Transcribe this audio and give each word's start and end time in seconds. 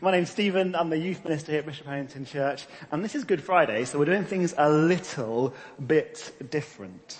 My 0.00 0.12
name's 0.12 0.30
Stephen, 0.30 0.76
I'm 0.76 0.90
the 0.90 0.96
youth 0.96 1.24
minister 1.24 1.50
here 1.50 1.58
at 1.58 1.66
Bishop 1.66 1.84
Hannington 1.84 2.24
Church, 2.24 2.66
and 2.92 3.02
this 3.02 3.16
is 3.16 3.24
Good 3.24 3.42
Friday, 3.42 3.84
so 3.84 3.98
we're 3.98 4.04
doing 4.04 4.24
things 4.24 4.54
a 4.56 4.70
little 4.70 5.52
bit 5.84 6.32
different. 6.50 7.18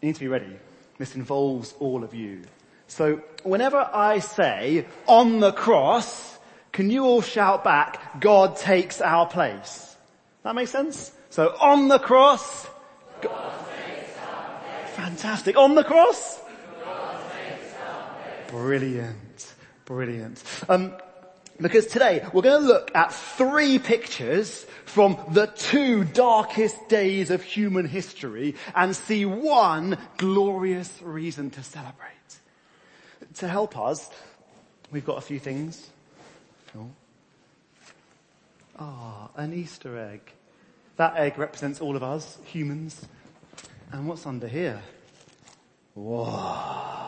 You 0.00 0.06
need 0.06 0.14
to 0.14 0.20
be 0.20 0.28
ready. 0.28 0.56
This 0.96 1.14
involves 1.14 1.74
all 1.78 2.04
of 2.04 2.14
you. 2.14 2.44
So 2.86 3.20
whenever 3.42 3.76
I 3.92 4.20
say, 4.20 4.86
on 5.06 5.40
the 5.40 5.52
cross, 5.52 6.38
can 6.72 6.90
you 6.90 7.04
all 7.04 7.20
shout 7.20 7.62
back, 7.62 8.22
God 8.22 8.56
takes 8.56 9.02
our 9.02 9.26
place? 9.26 9.94
That 10.44 10.54
makes 10.54 10.70
sense? 10.70 11.12
So 11.28 11.54
on 11.60 11.88
the 11.88 11.98
cross, 11.98 12.66
God, 13.20 13.52
takes 13.84 14.16
our 14.26 14.60
place. 14.60 14.94
fantastic. 14.94 15.58
On 15.58 15.74
the 15.74 15.84
cross? 15.84 16.40
God 16.82 17.20
takes 17.32 17.74
our 17.86 18.06
place. 18.14 18.50
Brilliant. 18.50 19.54
Brilliant. 19.84 20.42
Um, 20.70 20.94
because 21.60 21.86
today 21.86 22.24
we're 22.32 22.42
going 22.42 22.62
to 22.62 22.66
look 22.66 22.90
at 22.94 23.12
three 23.12 23.78
pictures 23.78 24.64
from 24.84 25.18
the 25.32 25.46
two 25.46 26.04
darkest 26.04 26.88
days 26.88 27.30
of 27.30 27.42
human 27.42 27.86
history 27.86 28.54
and 28.74 28.94
see 28.94 29.24
one 29.24 29.98
glorious 30.16 31.00
reason 31.02 31.50
to 31.50 31.62
celebrate. 31.62 32.14
To 33.36 33.48
help 33.48 33.76
us, 33.76 34.08
we've 34.90 35.04
got 35.04 35.18
a 35.18 35.22
few 35.22 35.38
things. 35.38 35.90
Ah, 38.78 39.28
an 39.36 39.52
Easter 39.52 39.98
egg. 39.98 40.20
That 40.96 41.16
egg 41.16 41.38
represents 41.38 41.80
all 41.80 41.96
of 41.96 42.02
us, 42.02 42.38
humans. 42.44 43.04
And 43.92 44.06
what's 44.06 44.26
under 44.26 44.46
here? 44.46 44.80
Whoa 45.94 46.98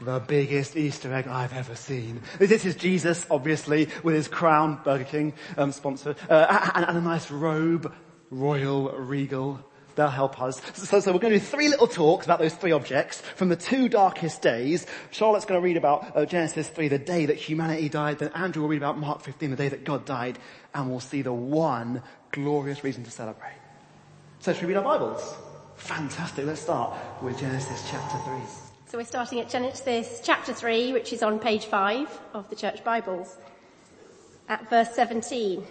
the 0.00 0.20
biggest 0.20 0.76
Easter 0.76 1.12
egg 1.12 1.26
I've 1.26 1.52
ever 1.52 1.74
seen. 1.74 2.20
This 2.38 2.64
is 2.64 2.74
Jesus, 2.74 3.26
obviously, 3.30 3.88
with 4.02 4.14
his 4.14 4.28
crown, 4.28 4.80
Burger 4.84 5.04
King 5.04 5.32
um, 5.56 5.72
sponsor, 5.72 6.14
uh, 6.28 6.70
and, 6.74 6.86
and, 6.86 6.98
a 6.98 7.00
nice 7.00 7.30
robe, 7.30 7.92
royal, 8.30 8.90
regal. 8.92 9.60
They'll 9.94 10.08
help 10.08 10.42
us. 10.42 10.60
So, 10.74 11.00
so, 11.00 11.12
we're 11.12 11.20
going 11.20 11.32
to 11.32 11.38
do 11.38 11.44
three 11.44 11.68
little 11.68 11.86
talks 11.86 12.26
about 12.26 12.38
those 12.38 12.54
three 12.54 12.72
objects 12.72 13.22
from 13.34 13.48
the 13.48 13.56
two 13.56 13.88
darkest 13.88 14.42
days. 14.42 14.86
Charlotte's 15.10 15.46
going 15.46 15.58
to 15.58 15.64
read 15.64 15.78
about 15.78 16.14
uh, 16.14 16.26
Genesis 16.26 16.68
3, 16.68 16.88
the 16.88 16.98
day 16.98 17.26
that 17.26 17.36
humanity 17.36 17.88
died. 17.88 18.18
Then 18.18 18.30
Andrew 18.34 18.62
will 18.62 18.68
read 18.68 18.76
about 18.76 18.98
Mark 18.98 19.22
15, 19.22 19.50
the 19.50 19.56
day 19.56 19.70
that 19.70 19.84
God 19.84 20.04
died. 20.04 20.38
And 20.74 20.90
we'll 20.90 21.00
see 21.00 21.22
the 21.22 21.32
one 21.32 22.02
glorious 22.30 22.84
reason 22.84 23.04
to 23.04 23.10
celebrate. 23.10 23.56
So 24.40 24.52
should 24.52 24.62
we 24.62 24.74
read 24.74 24.76
our 24.76 24.84
Bibles? 24.84 25.34
Fantastic. 25.76 26.44
Let's 26.44 26.60
start 26.60 26.94
with 27.22 27.38
Genesis 27.38 27.82
chapter 27.90 28.18
3. 28.18 28.65
So 28.88 28.98
we're 28.98 29.04
starting 29.04 29.40
at 29.40 29.50
Genesis 29.50 30.20
chapter 30.22 30.52
3, 30.52 30.92
which 30.92 31.12
is 31.12 31.20
on 31.20 31.40
page 31.40 31.64
5 31.64 32.20
of 32.34 32.48
the 32.48 32.54
church 32.54 32.84
Bibles, 32.84 33.36
at 34.48 34.70
verse 34.70 34.94
17. 34.94 35.64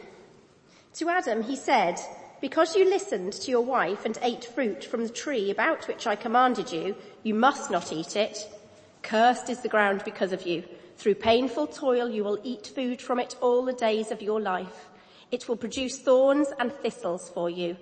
To 0.95 1.09
Adam 1.09 1.41
he 1.41 1.55
said, 1.55 1.97
because 2.41 2.75
you 2.75 2.83
listened 2.83 3.31
to 3.31 3.51
your 3.51 3.61
wife 3.61 4.03
and 4.03 4.19
ate 4.21 4.43
fruit 4.43 4.83
from 4.83 5.03
the 5.03 5.13
tree 5.13 5.49
about 5.49 5.87
which 5.87 6.05
I 6.05 6.17
commanded 6.17 6.73
you, 6.73 6.93
you 7.23 7.33
must 7.33 7.71
not 7.71 7.93
eat 7.93 8.17
it. 8.17 8.37
Cursed 9.01 9.49
is 9.49 9.61
the 9.61 9.69
ground 9.69 10.01
because 10.03 10.33
of 10.33 10.45
you. 10.45 10.65
Through 10.97 11.15
painful 11.15 11.67
toil 11.67 12.09
you 12.09 12.25
will 12.25 12.41
eat 12.43 12.67
food 12.75 13.01
from 13.01 13.21
it 13.21 13.37
all 13.39 13.63
the 13.63 13.71
days 13.71 14.11
of 14.11 14.21
your 14.21 14.41
life. 14.41 14.89
It 15.31 15.47
will 15.47 15.55
produce 15.55 15.99
thorns 15.99 16.49
and 16.59 16.69
thistles 16.69 17.29
for 17.29 17.49
you, 17.49 17.77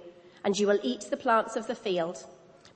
and 0.46 0.56
you 0.60 0.68
will 0.68 0.80
eat 0.84 1.08
the 1.10 1.18
plants 1.18 1.56
of 1.56 1.66
the 1.66 1.74
field. 1.74 2.24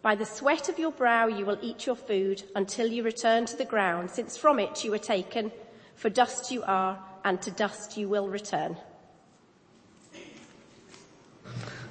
By 0.07 0.15
the 0.15 0.25
sweat 0.25 0.69
of 0.69 0.79
your 0.79 0.93
brow 0.93 1.27
you 1.27 1.45
will 1.45 1.57
eat 1.61 1.85
your 1.85 1.97
food 1.97 2.41
until 2.55 2.87
you 2.87 3.03
return 3.03 3.45
to 3.45 3.57
the 3.57 3.65
ground, 3.65 4.09
since 4.09 4.37
from 4.37 4.57
it 4.57 4.85
you 4.85 4.91
were 4.91 4.97
taken, 4.97 5.51
for 5.95 6.09
dust 6.09 6.49
you 6.49 6.63
are, 6.63 6.97
and 7.25 7.41
to 7.41 7.51
dust 7.51 7.97
you 7.97 8.07
will 8.07 8.29
return. 8.29 8.77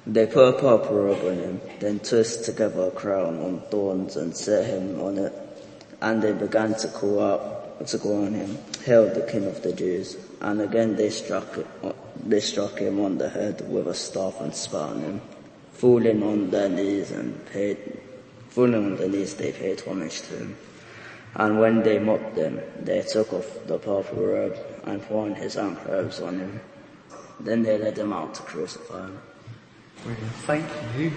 They 0.07 0.25
put 0.25 0.49
a 0.49 0.53
purple 0.53 0.95
robe 0.95 1.25
on 1.27 1.35
him, 1.35 1.61
then 1.79 1.99
twist 1.99 2.45
together 2.45 2.87
a 2.87 2.89
crown 2.89 3.37
on 3.39 3.61
thorns 3.69 4.15
and 4.15 4.35
set 4.35 4.65
him 4.65 4.99
on 4.99 5.19
it. 5.19 5.33
And 6.01 6.19
they 6.19 6.33
began 6.33 6.73
to 6.73 6.87
call 6.87 7.21
out, 7.21 7.85
to 7.85 7.99
call 7.99 8.25
on 8.25 8.33
him, 8.33 8.57
Hail 8.83 9.13
the 9.13 9.27
King 9.31 9.45
of 9.45 9.61
the 9.61 9.73
Jews. 9.73 10.17
And 10.41 10.61
again 10.61 10.95
they 10.95 11.11
struck, 11.11 11.55
they 12.25 12.39
struck 12.39 12.79
him 12.79 12.99
on 12.99 13.19
the 13.19 13.29
head 13.29 13.71
with 13.71 13.85
a 13.85 13.93
staff 13.93 14.41
and 14.41 14.55
spat 14.55 14.89
on 14.89 15.01
him 15.01 15.21
falling 15.77 16.23
on 16.23 16.49
their 16.49 16.69
knees 16.69 17.11
and 17.11 17.45
paid, 17.53 17.77
knees, 18.65 19.35
they 19.35 19.51
paid 19.51 19.81
homage 19.81 20.21
to 20.21 20.37
him. 20.37 20.57
And 21.35 21.59
when 21.59 21.83
they 21.83 21.99
mocked 21.99 22.35
him, 22.35 22.59
they 22.81 23.01
took 23.01 23.33
off 23.33 23.45
the 23.67 23.77
purple 23.77 24.23
robe 24.25 24.57
and 24.85 25.03
on 25.11 25.35
his 25.35 25.57
own 25.57 25.75
clothes 25.75 26.19
on 26.21 26.39
him. 26.39 26.59
Then 27.39 27.61
they 27.61 27.77
led 27.77 27.97
him 27.97 28.11
out 28.13 28.33
to 28.35 28.41
crucify 28.41 29.05
him. 29.05 29.19
Brilliant. 30.03 30.31
Thank 30.47 30.65
you. 30.97 31.11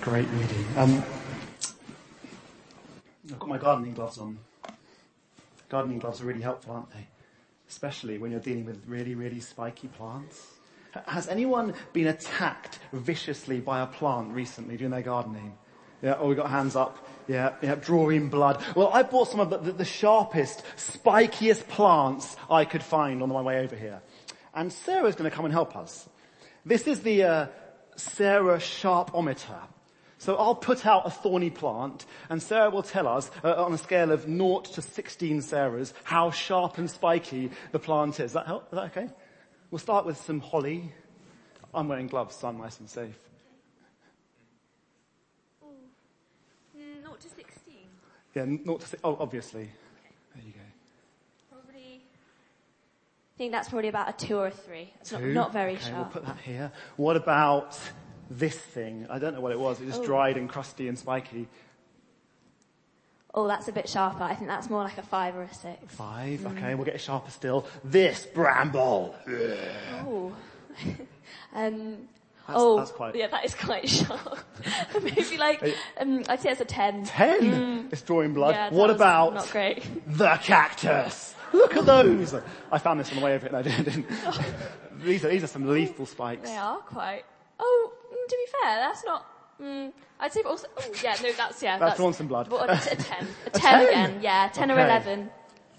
Great 0.00 0.28
reading. 0.28 0.66
Um, 0.76 1.02
I've 3.30 3.38
got 3.38 3.48
my 3.48 3.58
gardening 3.58 3.94
gloves 3.94 4.18
on. 4.18 4.38
Gardening 5.68 5.98
gloves 5.98 6.20
are 6.20 6.24
really 6.24 6.42
helpful, 6.42 6.74
aren't 6.74 6.90
they? 6.92 7.06
Especially 7.68 8.16
when 8.18 8.30
you're 8.30 8.40
dealing 8.40 8.64
with 8.64 8.82
really, 8.86 9.14
really 9.14 9.40
spiky 9.40 9.88
plants. 9.88 10.53
Has 11.06 11.28
anyone 11.28 11.74
been 11.92 12.06
attacked 12.06 12.78
viciously 12.92 13.60
by 13.60 13.80
a 13.80 13.86
plant 13.86 14.32
recently 14.32 14.76
during 14.76 14.90
their 14.90 15.02
gardening? 15.02 15.56
Yeah, 16.02 16.16
oh, 16.18 16.28
we 16.28 16.34
got 16.34 16.50
hands 16.50 16.76
up. 16.76 17.08
Yeah, 17.26 17.54
yeah, 17.62 17.76
drawing 17.76 18.28
blood. 18.28 18.62
Well, 18.76 18.90
I 18.92 19.02
bought 19.02 19.28
some 19.28 19.40
of 19.40 19.50
the, 19.50 19.72
the, 19.72 19.84
sharpest, 19.84 20.62
spikiest 20.76 21.66
plants 21.68 22.36
I 22.50 22.66
could 22.66 22.82
find 22.82 23.22
on 23.22 23.30
my 23.30 23.40
way 23.40 23.60
over 23.60 23.74
here. 23.74 24.02
And 24.54 24.70
Sarah's 24.70 25.14
going 25.14 25.30
to 25.30 25.34
come 25.34 25.46
and 25.46 25.54
help 25.54 25.74
us. 25.74 26.06
This 26.66 26.86
is 26.86 27.00
the 27.00 27.24
uh, 27.24 27.46
Sarah 27.96 28.58
Sharpometer. 28.58 29.62
So 30.18 30.36
I'll 30.36 30.54
put 30.54 30.86
out 30.86 31.06
a 31.06 31.10
thorny 31.10 31.50
plant 31.50 32.06
and 32.30 32.42
Sarah 32.42 32.70
will 32.70 32.82
tell 32.82 33.08
us 33.08 33.30
uh, 33.42 33.62
on 33.62 33.72
a 33.72 33.78
scale 33.78 34.10
of 34.12 34.22
0 34.22 34.60
to 34.60 34.82
16 34.82 35.40
Sarahs 35.40 35.92
how 36.02 36.30
sharp 36.30 36.78
and 36.78 36.90
spiky 36.90 37.50
the 37.72 37.78
plant 37.78 38.20
is. 38.20 38.26
Is 38.26 38.32
that, 38.32 38.46
help? 38.46 38.64
is 38.64 38.76
that 38.76 38.96
okay? 38.96 39.08
We'll 39.74 39.80
start 39.80 40.06
with 40.06 40.18
some 40.18 40.38
holly. 40.38 40.92
I'm 41.74 41.88
wearing 41.88 42.06
gloves, 42.06 42.36
so 42.36 42.46
I'm 42.46 42.58
nice 42.58 42.78
and 42.78 42.88
safe. 42.88 43.18
Oh, 45.60 45.66
mm, 46.78 47.02
not 47.02 47.18
to 47.18 47.28
16. 47.28 47.74
Yeah, 48.36 48.44
not 48.64 48.82
to, 48.82 48.98
oh, 49.02 49.16
obviously. 49.18 49.68
There 50.32 50.44
you 50.46 50.52
go. 50.52 50.60
Probably, 51.50 52.02
I 52.04 53.36
think 53.36 53.50
that's 53.50 53.68
probably 53.68 53.88
about 53.88 54.10
a 54.10 54.26
two 54.26 54.38
or 54.38 54.46
a 54.46 54.50
three. 54.52 54.92
It's 55.00 55.10
two? 55.10 55.18
Not, 55.18 55.34
not 55.34 55.52
very 55.52 55.72
okay, 55.72 55.90
sharp. 55.90 56.14
We'll 56.14 56.22
put 56.22 56.26
that 56.26 56.38
here. 56.44 56.70
What 56.94 57.16
about 57.16 57.76
this 58.30 58.56
thing? 58.56 59.08
I 59.10 59.18
don't 59.18 59.34
know 59.34 59.40
what 59.40 59.50
it 59.50 59.58
was. 59.58 59.80
It 59.80 59.86
was 59.86 59.98
oh. 59.98 60.04
dried 60.04 60.36
and 60.36 60.48
crusty 60.48 60.86
and 60.86 60.96
spiky. 60.96 61.48
Oh, 63.36 63.48
that's 63.48 63.66
a 63.66 63.72
bit 63.72 63.88
sharper. 63.88 64.22
I 64.22 64.36
think 64.36 64.48
that's 64.48 64.70
more 64.70 64.84
like 64.84 64.96
a 64.96 65.02
five 65.02 65.34
or 65.34 65.42
a 65.42 65.52
six. 65.52 65.94
Five? 65.94 66.40
Mm. 66.40 66.56
Okay, 66.56 66.74
we'll 66.76 66.84
get 66.84 67.00
sharper 67.00 67.32
still. 67.32 67.66
This 67.82 68.26
bramble. 68.26 69.16
Oh. 69.28 70.32
um, 71.54 71.96
that's, 72.46 72.60
oh, 72.60 72.76
that's 72.76 72.92
quite... 72.92 73.16
yeah, 73.16 73.26
that 73.26 73.44
is 73.44 73.54
quite 73.54 73.88
sharp. 73.88 74.38
Maybe 75.02 75.36
like, 75.36 75.74
um, 75.98 76.22
I'd 76.28 76.40
say 76.40 76.50
it's 76.50 76.60
a 76.60 76.64
10. 76.64 77.06
10? 77.06 77.40
Mm. 77.40 77.92
It's 77.92 78.02
drawing 78.02 78.34
blood. 78.34 78.54
Yeah, 78.54 78.70
what 78.70 78.90
about 78.90 79.34
not 79.34 79.50
great. 79.50 79.82
the 80.06 80.36
cactus? 80.36 81.34
Look 81.52 81.76
at 81.76 81.86
those. 81.86 82.34
I 82.70 82.78
found 82.78 83.00
this 83.00 83.10
on 83.10 83.18
the 83.18 83.24
way 83.24 83.34
over 83.34 83.46
it. 83.46 83.52
No, 83.52 83.58
I 83.58 83.62
didn't. 83.62 84.06
these 85.02 85.24
are, 85.24 85.28
these 85.28 85.42
are 85.42 85.48
some 85.48 85.68
lethal 85.68 86.06
spikes. 86.06 86.48
They 86.48 86.56
are 86.56 86.78
quite. 86.78 87.24
Oh, 87.58 87.92
mm, 87.92 88.28
to 88.28 88.36
be 88.36 88.52
fair, 88.60 88.76
that's 88.76 89.04
not, 89.04 89.26
mm, 89.60 89.92
I'd 90.20 90.32
say 90.32 90.42
also, 90.42 90.66
oh 90.76 90.92
yeah, 91.02 91.16
no, 91.22 91.32
that's, 91.32 91.62
yeah. 91.62 91.78
That's, 91.78 91.98
that's 91.98 92.16
some 92.16 92.28
blood. 92.28 92.48
a, 92.52 92.72
a 92.72 92.76
10. 92.76 92.96
A 92.96 92.96
10, 92.96 93.28
a 93.46 93.50
10 93.50 93.88
again, 93.88 94.18
yeah, 94.22 94.50
10 94.52 94.70
okay. 94.70 94.80
or 94.80 94.84
11. 94.84 95.30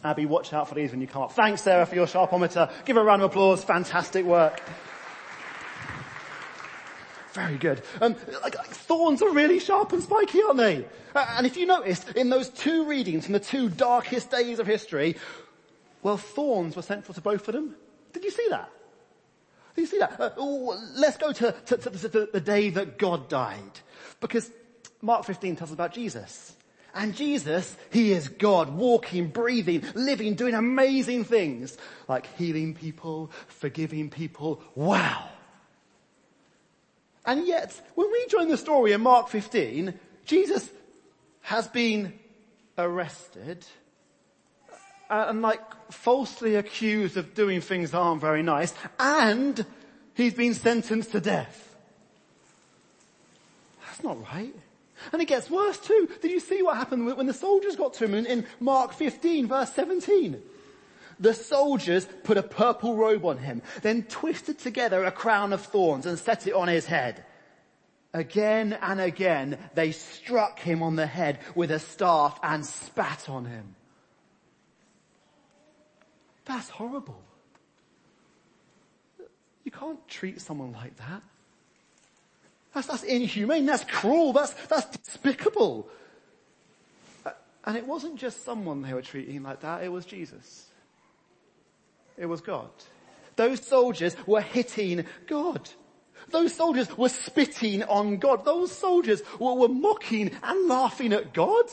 Abby, 0.04 0.28
watch 0.28 0.54
out 0.54 0.70
for 0.70 0.76
these 0.76 0.92
when 0.92 1.02
you 1.02 1.08
come 1.08 1.24
up. 1.24 1.32
Thanks, 1.32 1.64
Sarah, 1.64 1.86
for 1.86 1.96
your 1.96 2.06
sharpometer. 2.06 2.72
Give 2.86 2.96
her 2.96 3.02
a 3.02 3.06
round 3.06 3.24
of 3.24 3.32
applause. 3.32 3.64
Fantastic 3.64 4.24
work. 4.24 4.62
Very 7.34 7.58
good. 7.58 7.82
Um, 8.00 8.16
like, 8.44 8.56
like, 8.56 8.68
thorns 8.68 9.22
are 9.22 9.32
really 9.32 9.60
sharp 9.60 9.92
and 9.94 10.02
spiky, 10.02 10.42
aren't 10.44 10.58
they? 10.58 10.86
Uh, 11.16 11.26
and 11.38 11.46
if 11.46 11.58
you 11.58 11.66
noticed, 11.66 12.10
in 12.12 12.30
those 12.30 12.50
two 12.50 12.86
readings 12.86 13.26
from 13.26 13.34
the 13.34 13.40
two 13.40 13.68
darkest 13.68 14.30
days 14.30 14.60
of 14.60 14.68
history, 14.68 15.18
well, 16.04 16.18
thorns 16.18 16.76
were 16.76 16.82
central 16.82 17.14
to 17.14 17.22
both 17.22 17.48
of 17.48 17.56
them. 17.56 17.76
Did 18.14 18.24
you 18.24 18.32
see 18.32 18.48
that? 18.52 18.70
Did 19.76 19.82
you 19.82 19.88
see 19.88 20.00
that? 20.00 20.20
Uh, 20.20 20.32
let's 20.96 21.18
go 21.18 21.32
to, 21.34 21.52
to, 21.52 21.78
to, 21.78 21.90
to 21.90 22.30
the 22.32 22.42
day 22.42 22.70
that 22.70 22.98
God 22.98 23.28
died. 23.28 23.80
Because 24.22 24.50
Mark 25.02 25.26
15 25.26 25.58
tells 25.58 25.70
us 25.70 25.74
about 25.74 25.94
Jesus. 25.94 26.56
And 26.94 27.14
Jesus, 27.14 27.76
He 27.92 28.14
is 28.14 28.30
God, 28.30 28.70
walking, 28.74 29.28
breathing, 29.28 29.84
living, 29.94 30.36
doing 30.36 30.56
amazing 30.56 31.26
things, 31.26 31.78
like 32.08 32.26
healing 32.38 32.74
people, 32.74 33.32
forgiving 33.48 34.10
people. 34.10 34.62
Wow. 34.76 35.28
And 37.26 37.46
yet, 37.46 37.80
when 37.96 38.10
we 38.10 38.26
join 38.28 38.48
the 38.48 38.58
story 38.58 38.94
in 38.94 39.02
Mark 39.02 39.28
15, 39.28 39.94
Jesus 40.26 40.70
has 41.42 41.68
been 41.68 42.18
arrested 42.78 43.66
uh, 45.10 45.26
and 45.30 45.42
like 45.42 45.62
falsely 45.92 46.56
accused 46.56 47.18
of 47.18 47.34
doing 47.34 47.62
things 47.62 47.92
that 47.92 47.98
aren't 47.98 48.22
very 48.22 48.44
nice 48.44 48.74
and 49.00 49.66
he's 50.14 50.34
been 50.34 50.54
sentenced 50.54 51.12
to 51.12 51.20
death. 51.20 51.76
That's 53.86 54.04
not 54.04 54.22
right. 54.32 54.56
And 55.12 55.22
it 55.22 55.26
gets 55.26 55.50
worse 55.50 55.78
too. 55.78 56.10
Did 56.22 56.32
you 56.32 56.40
see 56.40 56.62
what 56.62 56.78
happened 56.78 57.06
when 57.06 57.28
the 57.28 57.34
soldiers 57.34 57.76
got 57.76 57.94
to 57.96 58.06
him 58.06 58.14
in, 58.14 58.26
in 58.26 58.46
Mark 58.60 58.94
15 58.94 59.48
verse 59.48 59.74
17? 59.74 60.42
The 61.20 61.34
soldiers 61.34 62.08
put 62.24 62.38
a 62.38 62.44
purple 62.44 62.96
robe 62.96 63.26
on 63.26 63.38
him, 63.38 63.62
then 63.82 64.04
twisted 64.04 64.60
together 64.60 65.04
a 65.06 65.12
crown 65.12 65.54
of 65.54 65.62
thorns 65.62 66.06
and 66.06 66.20
set 66.20 66.46
it 66.48 66.54
on 66.54 66.68
his 66.68 66.86
head. 66.86 67.24
Again 68.14 68.78
and 68.82 69.00
again 69.00 69.58
they 69.76 69.92
struck 69.92 70.60
him 70.60 70.82
on 70.82 70.96
the 70.96 71.08
head 71.08 71.40
with 71.54 71.72
a 71.72 71.80
staff 71.80 72.40
and 72.44 72.66
spat 72.66 73.30
on 73.30 73.46
him. 73.46 73.75
That's 76.46 76.70
horrible. 76.70 77.22
You 79.64 79.72
can't 79.72 80.08
treat 80.08 80.40
someone 80.40 80.74
like 80.74 80.96
that. 80.98 81.22
That's, 82.74 82.88
that's 82.88 83.04
inhumane, 83.04 83.66
that's 83.66 83.84
cruel, 83.86 84.34
that's, 84.34 84.54
that's 84.68 84.98
despicable. 84.98 85.88
And 87.64 87.76
it 87.76 87.88
wasn't 87.88 88.18
just 88.18 88.44
someone 88.46 88.84
they 88.84 88.94
were 88.94 89.02
treating 89.02 89.42
like 89.44 89.62
that, 89.62 89.84
it 89.84 89.92
was 89.92 90.06
Jesus. 90.06 90.66
It 92.18 92.28
was 92.28 92.42
God. 92.42 92.70
Those 93.36 93.66
soldiers 93.66 94.16
were 94.28 94.42
hitting 94.42 95.06
God. 95.28 95.70
Those 96.30 96.54
soldiers 96.54 96.96
were 96.98 97.10
spitting 97.10 97.84
on 97.84 98.18
God. 98.18 98.46
Those 98.46 98.72
soldiers 98.72 99.22
were, 99.40 99.54
were 99.54 99.68
mocking 99.68 100.32
and 100.44 100.68
laughing 100.68 101.12
at 101.14 101.34
God. 101.34 101.66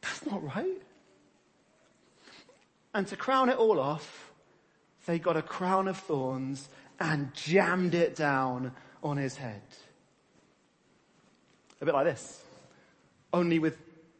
That's 0.00 0.26
not 0.26 0.42
right. 0.42 0.82
And 2.94 3.06
to 3.08 3.16
crown 3.16 3.48
it 3.48 3.56
all 3.56 3.78
off, 3.78 4.32
they 5.06 5.18
got 5.18 5.36
a 5.36 5.42
crown 5.42 5.88
of 5.88 5.96
thorns 5.96 6.68
and 7.00 7.32
jammed 7.34 7.94
it 7.94 8.16
down 8.16 8.72
on 9.02 9.16
his 9.16 9.36
head. 9.36 9.62
A 11.80 11.84
bit 11.84 11.94
like 11.94 12.06
this. 12.06 12.42
Only 13.32 13.58
with, 13.58 13.78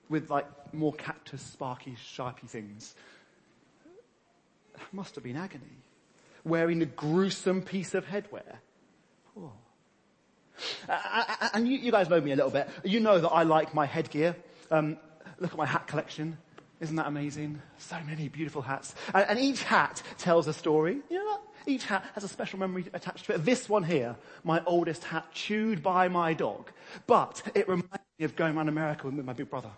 with 0.09 0.31
like 0.31 0.47
more 0.73 0.93
cactus, 0.93 1.43
sparky, 1.43 1.97
sharpy 1.97 2.49
things. 2.49 2.95
That 4.75 4.93
must 4.93 5.15
have 5.17 5.25
been 5.25 5.37
agony. 5.37 5.65
Wearing 6.45 6.83
a 6.83 6.87
gruesome 6.87 7.63
piece 7.63 7.95
of 7.95 8.07
headwear. 8.07 8.59
Oh. 9.37 9.53
And 11.53 11.69
you, 11.69 11.79
you, 11.79 11.91
guys 11.91 12.09
know 12.09 12.21
me 12.21 12.33
a 12.33 12.37
little 12.37 12.51
bit. 12.51 12.69
You 12.85 13.01
know 13.01 13.19
that 13.19 13.29
I 13.29 13.43
like 13.43 13.75
my 13.75 13.87
headgear. 13.87 14.37
Um, 14.71 14.99
look 15.39 15.53
at 15.53 15.59
my 15.59 15.67
hat 15.67 15.87
collection. 15.87 16.39
Isn't 16.81 16.97
that 16.97 17.07
amazing? 17.07 17.61
So 17.79 17.97
many 18.07 18.29
beautiful 18.29 18.63
hats. 18.63 18.95
And, 19.13 19.27
and 19.31 19.39
each 19.39 19.63
hat 19.63 20.03
tells 20.19 20.47
a 20.47 20.53
story. 20.53 20.99
You 21.11 21.19
know 21.19 21.31
that? 21.33 21.41
Each 21.71 21.85
hat 21.85 22.05
has 22.15 22.25
a 22.25 22.29
special 22.29 22.59
memory 22.59 22.87
attached 22.95 23.27
to 23.27 23.35
it. 23.35 23.45
This 23.45 23.69
one 23.69 23.83
here, 23.83 24.17
my 24.45 24.63
oldest 24.65 25.05
hat, 25.05 25.27
chewed 25.33 25.83
by 25.83 26.09
my 26.09 26.35
dog. 26.35 26.71
But 27.07 27.43
it 27.55 27.69
reminds 27.69 27.99
me 28.19 28.25
of 28.25 28.37
going 28.37 28.57
around 28.57 28.69
America 28.69 29.07
with 29.07 29.25
my 29.25 29.33
big 29.33 29.51
brother. 29.51 29.71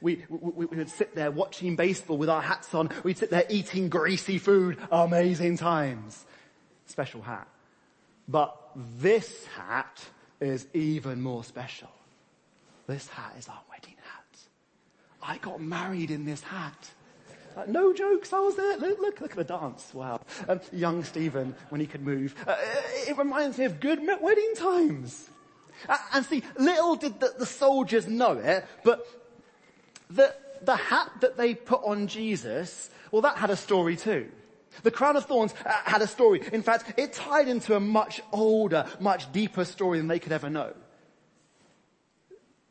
We, 0.00 0.24
we, 0.28 0.66
we, 0.66 0.76
would 0.76 0.88
sit 0.88 1.14
there 1.14 1.30
watching 1.30 1.76
baseball 1.76 2.16
with 2.16 2.30
our 2.30 2.40
hats 2.40 2.74
on. 2.74 2.90
We'd 3.02 3.18
sit 3.18 3.30
there 3.30 3.44
eating 3.50 3.88
greasy 3.88 4.38
food. 4.38 4.78
Amazing 4.90 5.58
times. 5.58 6.24
Special 6.86 7.22
hat. 7.22 7.48
But 8.28 8.56
this 8.98 9.46
hat 9.46 10.02
is 10.40 10.66
even 10.72 11.20
more 11.20 11.44
special. 11.44 11.90
This 12.86 13.08
hat 13.08 13.34
is 13.38 13.48
our. 13.48 13.60
I 15.26 15.38
got 15.38 15.60
married 15.60 16.10
in 16.10 16.24
this 16.24 16.42
hat. 16.42 16.90
Uh, 17.56 17.64
no 17.66 17.92
jokes, 17.92 18.32
I 18.32 18.40
was 18.40 18.56
there. 18.56 18.76
Look, 18.76 18.98
look, 19.00 19.20
look 19.20 19.30
at 19.30 19.36
the 19.36 19.44
dance. 19.44 19.90
Wow. 19.94 20.20
Um, 20.48 20.60
young 20.72 21.04
Stephen, 21.04 21.54
when 21.68 21.80
he 21.80 21.86
could 21.86 22.02
move. 22.02 22.34
Uh, 22.46 22.56
it 23.08 23.16
reminds 23.16 23.58
me 23.58 23.64
of 23.64 23.80
good 23.80 24.00
wedding 24.20 24.52
times. 24.56 25.30
Uh, 25.88 25.96
and 26.12 26.26
see, 26.26 26.42
little 26.58 26.96
did 26.96 27.20
the, 27.20 27.32
the 27.38 27.46
soldiers 27.46 28.06
know 28.06 28.32
it, 28.32 28.64
but 28.82 29.06
the, 30.10 30.34
the 30.62 30.76
hat 30.76 31.10
that 31.20 31.36
they 31.36 31.54
put 31.54 31.82
on 31.84 32.06
Jesus, 32.06 32.90
well 33.10 33.22
that 33.22 33.36
had 33.36 33.50
a 33.50 33.56
story 33.56 33.96
too. 33.96 34.30
The 34.82 34.90
crown 34.90 35.16
of 35.16 35.26
thorns 35.26 35.54
uh, 35.64 35.72
had 35.84 36.02
a 36.02 36.06
story. 36.06 36.42
In 36.52 36.62
fact, 36.62 36.98
it 36.98 37.12
tied 37.12 37.48
into 37.48 37.76
a 37.76 37.80
much 37.80 38.20
older, 38.32 38.86
much 38.98 39.30
deeper 39.32 39.64
story 39.64 39.98
than 39.98 40.08
they 40.08 40.18
could 40.18 40.32
ever 40.32 40.50
know. 40.50 40.72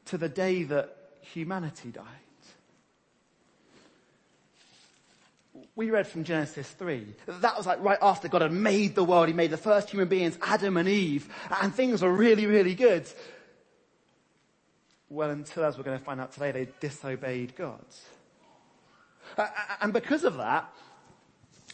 To 0.05 0.17
the 0.17 0.29
day 0.29 0.63
that 0.63 0.95
humanity 1.21 1.91
died. 1.91 2.05
We 5.75 5.89
read 5.89 6.07
from 6.07 6.23
Genesis 6.23 6.69
3. 6.69 7.15
That 7.27 7.57
was 7.57 7.65
like 7.65 7.81
right 7.81 7.97
after 8.01 8.27
God 8.27 8.41
had 8.41 8.51
made 8.51 8.93
the 8.95 9.03
world. 9.03 9.27
He 9.27 9.33
made 9.33 9.49
the 9.49 9.57
first 9.57 9.89
human 9.89 10.07
beings, 10.07 10.37
Adam 10.41 10.77
and 10.77 10.87
Eve, 10.87 11.33
and 11.61 11.73
things 11.73 12.01
were 12.01 12.13
really, 12.13 12.45
really 12.45 12.75
good. 12.75 13.07
Well, 15.09 15.31
until 15.31 15.65
as 15.65 15.77
we're 15.77 15.83
going 15.83 15.97
to 15.97 16.03
find 16.03 16.21
out 16.21 16.31
today, 16.31 16.51
they 16.51 16.67
disobeyed 16.79 17.55
God. 17.55 17.85
And 19.81 19.93
because 19.93 20.23
of 20.23 20.37
that, 20.37 20.71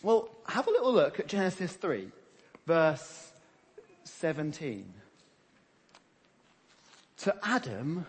well, 0.02 0.30
have 0.48 0.68
a 0.68 0.72
little 0.72 0.94
look 0.94 1.20
at 1.20 1.28
Genesis 1.28 1.74
3, 1.74 2.10
verse 2.66 3.32
17. 4.06 4.94
To 7.18 7.36
Adam, 7.44 8.06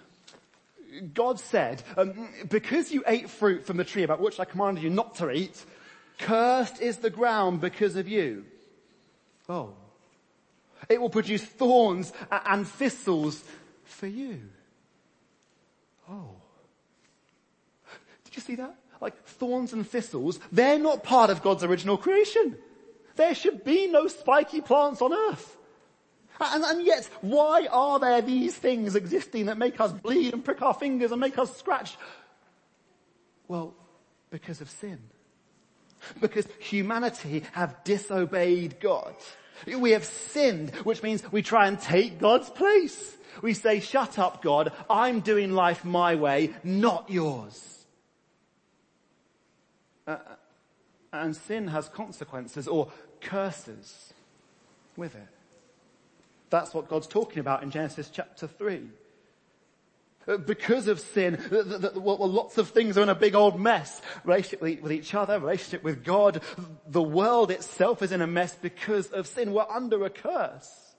God 1.14 1.40
said, 1.40 1.82
um, 1.96 2.28
because 2.48 2.92
you 2.92 3.02
ate 3.08 3.28
fruit 3.28 3.64
from 3.66 3.76
the 3.76 3.84
tree 3.84 4.04
about 4.04 4.20
which 4.20 4.38
I 4.38 4.44
commanded 4.44 4.84
you 4.84 4.90
not 4.90 5.16
to 5.16 5.30
eat, 5.32 5.64
Cursed 6.20 6.80
is 6.80 6.98
the 6.98 7.10
ground 7.10 7.60
because 7.60 7.96
of 7.96 8.06
you. 8.06 8.44
Oh. 9.48 9.74
It 10.88 11.00
will 11.00 11.10
produce 11.10 11.42
thorns 11.42 12.12
and 12.30 12.66
thistles 12.66 13.42
for 13.84 14.06
you. 14.06 14.40
Oh. 16.08 16.36
Did 18.24 18.36
you 18.36 18.42
see 18.42 18.56
that? 18.56 18.76
Like 19.00 19.24
thorns 19.24 19.72
and 19.72 19.88
thistles, 19.88 20.38
they're 20.52 20.78
not 20.78 21.02
part 21.02 21.30
of 21.30 21.42
God's 21.42 21.64
original 21.64 21.96
creation. 21.96 22.56
There 23.16 23.34
should 23.34 23.64
be 23.64 23.86
no 23.86 24.06
spiky 24.06 24.60
plants 24.60 25.00
on 25.00 25.12
earth. 25.12 25.56
And, 26.38 26.64
and, 26.64 26.86
yet, 26.86 27.08
why 27.20 27.66
are 27.70 27.98
there 27.98 28.22
these 28.22 28.54
things 28.54 28.94
existing 28.94 29.46
that 29.46 29.58
make 29.58 29.78
us 29.78 29.92
bleed 29.92 30.32
and 30.32 30.44
prick 30.44 30.62
our 30.62 30.72
fingers 30.72 31.12
and 31.12 31.20
make 31.20 31.38
us 31.38 31.54
scratch? 31.56 31.98
Well, 33.46 33.74
because 34.30 34.62
of 34.62 34.70
sin. 34.70 35.00
Because 36.20 36.46
humanity 36.58 37.44
have 37.52 37.82
disobeyed 37.84 38.80
God. 38.80 39.14
We 39.66 39.90
have 39.90 40.04
sinned, 40.04 40.74
which 40.84 41.02
means 41.02 41.22
we 41.30 41.42
try 41.42 41.66
and 41.66 41.80
take 41.80 42.18
God's 42.18 42.48
place. 42.50 43.16
We 43.42 43.54
say, 43.54 43.80
shut 43.80 44.18
up 44.18 44.42
God, 44.42 44.72
I'm 44.88 45.20
doing 45.20 45.52
life 45.52 45.84
my 45.84 46.14
way, 46.14 46.54
not 46.64 47.10
yours. 47.10 47.84
Uh, 50.06 50.16
and 51.12 51.36
sin 51.36 51.68
has 51.68 51.88
consequences 51.88 52.66
or 52.66 52.90
curses 53.20 54.12
with 54.96 55.14
it. 55.14 55.28
That's 56.50 56.74
what 56.74 56.88
God's 56.88 57.06
talking 57.06 57.38
about 57.38 57.62
in 57.62 57.70
Genesis 57.70 58.10
chapter 58.12 58.46
3. 58.46 58.88
Uh, 60.28 60.36
because 60.36 60.86
of 60.86 61.00
sin, 61.00 61.38
well, 61.50 62.28
lots 62.28 62.58
of 62.58 62.68
things 62.68 62.98
are 62.98 63.02
in 63.02 63.08
a 63.08 63.14
big 63.14 63.34
old 63.34 63.58
mess. 63.58 64.02
Relationship 64.24 64.60
with 64.82 64.92
each 64.92 65.14
other, 65.14 65.38
relationship 65.38 65.82
with 65.82 66.04
God. 66.04 66.42
The 66.86 67.02
world 67.02 67.50
itself 67.50 68.02
is 68.02 68.12
in 68.12 68.20
a 68.20 68.26
mess 68.26 68.54
because 68.54 69.08
of 69.08 69.26
sin. 69.26 69.52
We're 69.52 69.66
under 69.68 70.04
a 70.04 70.10
curse. 70.10 70.90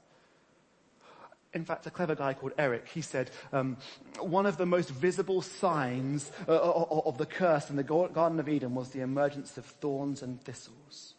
In 1.53 1.65
fact, 1.65 1.85
a 1.85 1.91
clever 1.91 2.15
guy 2.15 2.33
called 2.33 2.53
Eric, 2.57 2.87
he 2.87 3.01
said, 3.01 3.29
um, 3.51 3.75
one 4.19 4.45
of 4.45 4.55
the 4.57 4.65
most 4.65 4.89
visible 4.89 5.41
signs 5.41 6.31
uh, 6.47 6.57
of 6.57 7.17
the 7.17 7.25
curse 7.25 7.69
in 7.69 7.75
the 7.75 7.83
Garden 7.83 8.39
of 8.39 8.47
Eden 8.47 8.73
was 8.73 8.89
the 8.89 9.01
emergence 9.01 9.57
of 9.57 9.65
thorns 9.65 10.23
and 10.23 10.41
thistles. 10.41 11.13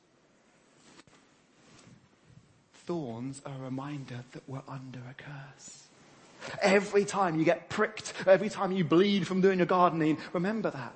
Thorns 2.86 3.42
are 3.44 3.54
a 3.54 3.64
reminder 3.64 4.24
that 4.32 4.42
we're 4.48 4.62
under 4.66 5.00
a 5.00 5.14
curse. 5.14 5.81
Every 6.60 7.04
time 7.04 7.38
you 7.38 7.44
get 7.44 7.68
pricked, 7.68 8.12
every 8.26 8.48
time 8.48 8.72
you 8.72 8.84
bleed 8.84 9.26
from 9.26 9.40
doing 9.40 9.58
your 9.58 9.66
gardening, 9.66 10.18
remember 10.32 10.70
that. 10.70 10.94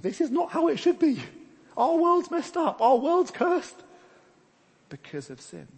This 0.00 0.20
is 0.20 0.30
not 0.30 0.50
how 0.50 0.68
it 0.68 0.78
should 0.78 0.98
be. 0.98 1.20
Our 1.76 1.96
world's 1.96 2.30
messed 2.30 2.56
up. 2.56 2.80
Our 2.80 2.96
world's 2.96 3.30
cursed 3.30 3.76
because 4.88 5.30
of 5.30 5.40
sin. 5.40 5.68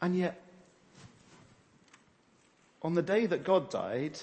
And 0.00 0.16
yet, 0.16 0.40
on 2.82 2.94
the 2.94 3.02
day 3.02 3.26
that 3.26 3.44
God 3.44 3.70
died, 3.70 4.18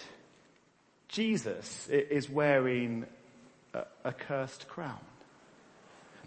Jesus 1.07 1.87
is 1.87 2.29
wearing 2.29 3.05
a, 3.73 3.85
a 4.03 4.11
cursed 4.11 4.67
crown. 4.67 4.99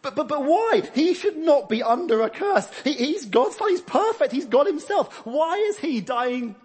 But, 0.03 0.17
but, 0.17 0.27
but 0.29 0.45
why? 0.45 0.83
He 0.95 1.15
should 1.15 1.37
not 1.37 1.69
be 1.69 1.83
under 1.83 2.23
a 2.23 2.31
curse. 2.31 2.69
He, 2.83 2.93
he's 2.95 3.25
God's 3.25 3.57
son. 3.57 3.71
He's 3.71 3.81
perfect. 3.81 4.33
He's 4.33 4.47
God 4.47 4.67
himself. 4.67 5.25
Why 5.25 5.57
is 5.57 5.79
he 5.79 6.01
dying 6.01 6.57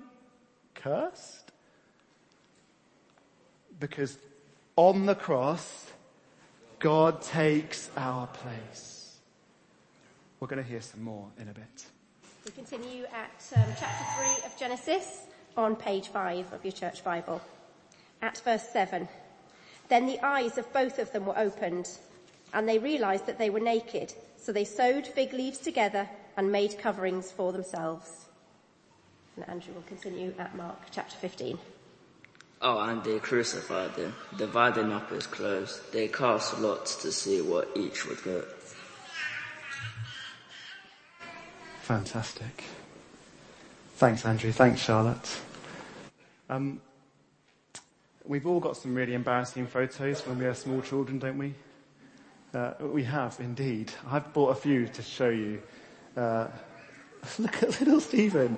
cursed? 0.74 1.52
Because 3.80 4.18
on 4.76 5.06
the 5.06 5.14
cross, 5.14 5.86
God 6.80 7.22
takes 7.22 7.92
our 7.96 8.26
place. 8.28 9.18
We're 10.40 10.48
going 10.48 10.64
to 10.64 10.68
hear 10.68 10.82
some 10.82 11.04
more 11.04 11.28
in 11.40 11.48
a 11.48 11.54
bit. 11.54 11.86
We 12.46 12.52
continue 12.52 13.06
at 13.06 13.58
um, 13.58 13.66
chapter 13.80 14.06
3 14.42 14.46
of 14.46 14.58
Genesis 14.60 15.24
on 15.56 15.76
page 15.76 16.08
5 16.08 16.54
of 16.54 16.64
your 16.64 16.72
church 16.72 17.04
Bible. 17.04 17.42
At 18.22 18.38
verse 18.40 18.68
7. 18.70 19.08
Then 19.90 20.08
the 20.08 20.24
eyes 20.26 20.58
of 20.58 20.72
both 20.74 21.00
of 21.00 21.12
them 21.12 21.26
were 21.26 21.38
opened, 21.38 21.90
and 22.54 22.68
they 22.68 22.80
realized 22.80 23.26
that 23.26 23.38
they 23.38 23.50
were 23.50 23.60
naked. 23.60 24.14
So 24.38 24.52
they 24.52 24.64
sewed 24.64 25.08
fig 25.08 25.34
leaves 25.34 25.58
together 25.58 26.10
and 26.38 26.52
made 26.52 26.78
coverings 26.78 27.32
for 27.32 27.52
themselves. 27.52 28.26
And 29.36 29.48
Andrew 29.50 29.74
will 29.74 29.84
continue 29.84 30.34
at 30.40 30.56
Mark 30.56 30.78
chapter 30.92 31.16
15. 31.18 31.58
Oh, 32.62 32.80
and 32.80 33.04
they 33.04 33.20
crucified 33.20 33.92
him, 33.92 34.16
dividing 34.38 34.92
up 34.92 35.12
his 35.12 35.28
clothes. 35.28 35.82
They 35.92 36.08
cast 36.08 36.60
lots 36.60 36.96
to 37.04 37.12
see 37.12 37.42
what 37.42 37.70
each 37.76 38.08
would 38.08 38.24
get. 38.24 38.46
Fantastic. 41.82 42.64
Thanks, 43.96 44.26
Andrew. 44.26 44.52
Thanks, 44.52 44.82
Charlotte. 44.82 45.38
Um, 46.50 46.82
we've 48.26 48.48
all 48.48 48.60
got 48.60 48.76
some 48.76 48.96
really 48.96 49.14
embarrassing 49.14 49.68
photos 49.68 50.26
when 50.26 50.40
we 50.40 50.46
are 50.46 50.54
small 50.54 50.82
children, 50.82 51.20
don't 51.20 51.38
we? 51.38 51.54
Uh, 52.58 52.74
we 52.80 53.04
have, 53.04 53.40
indeed. 53.40 53.92
I've 54.10 54.34
bought 54.34 54.50
a 54.50 54.56
few 54.56 54.88
to 54.88 55.04
show 55.04 55.30
you. 55.30 55.62
Uh, 56.16 56.48
look 57.38 57.62
at 57.62 57.80
little 57.80 58.02
Stephen. 58.02 58.58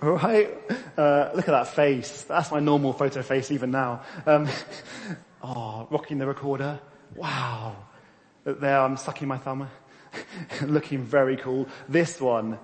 Right? 0.00 0.56
Uh, 0.96 1.32
look 1.34 1.46
at 1.46 1.52
that 1.52 1.68
face. 1.68 2.22
That's 2.22 2.50
my 2.50 2.60
normal 2.60 2.94
photo 2.94 3.20
face 3.20 3.50
even 3.50 3.70
now. 3.70 4.04
Um, 4.24 4.48
oh, 5.42 5.86
rocking 5.90 6.16
the 6.16 6.26
recorder. 6.26 6.80
Wow. 7.14 7.76
There, 8.44 8.80
I'm 8.80 8.96
sucking 8.96 9.28
my 9.28 9.36
thumb. 9.36 9.68
Looking 10.62 11.02
very 11.02 11.36
cool. 11.36 11.68
This 11.90 12.18
one, 12.18 12.58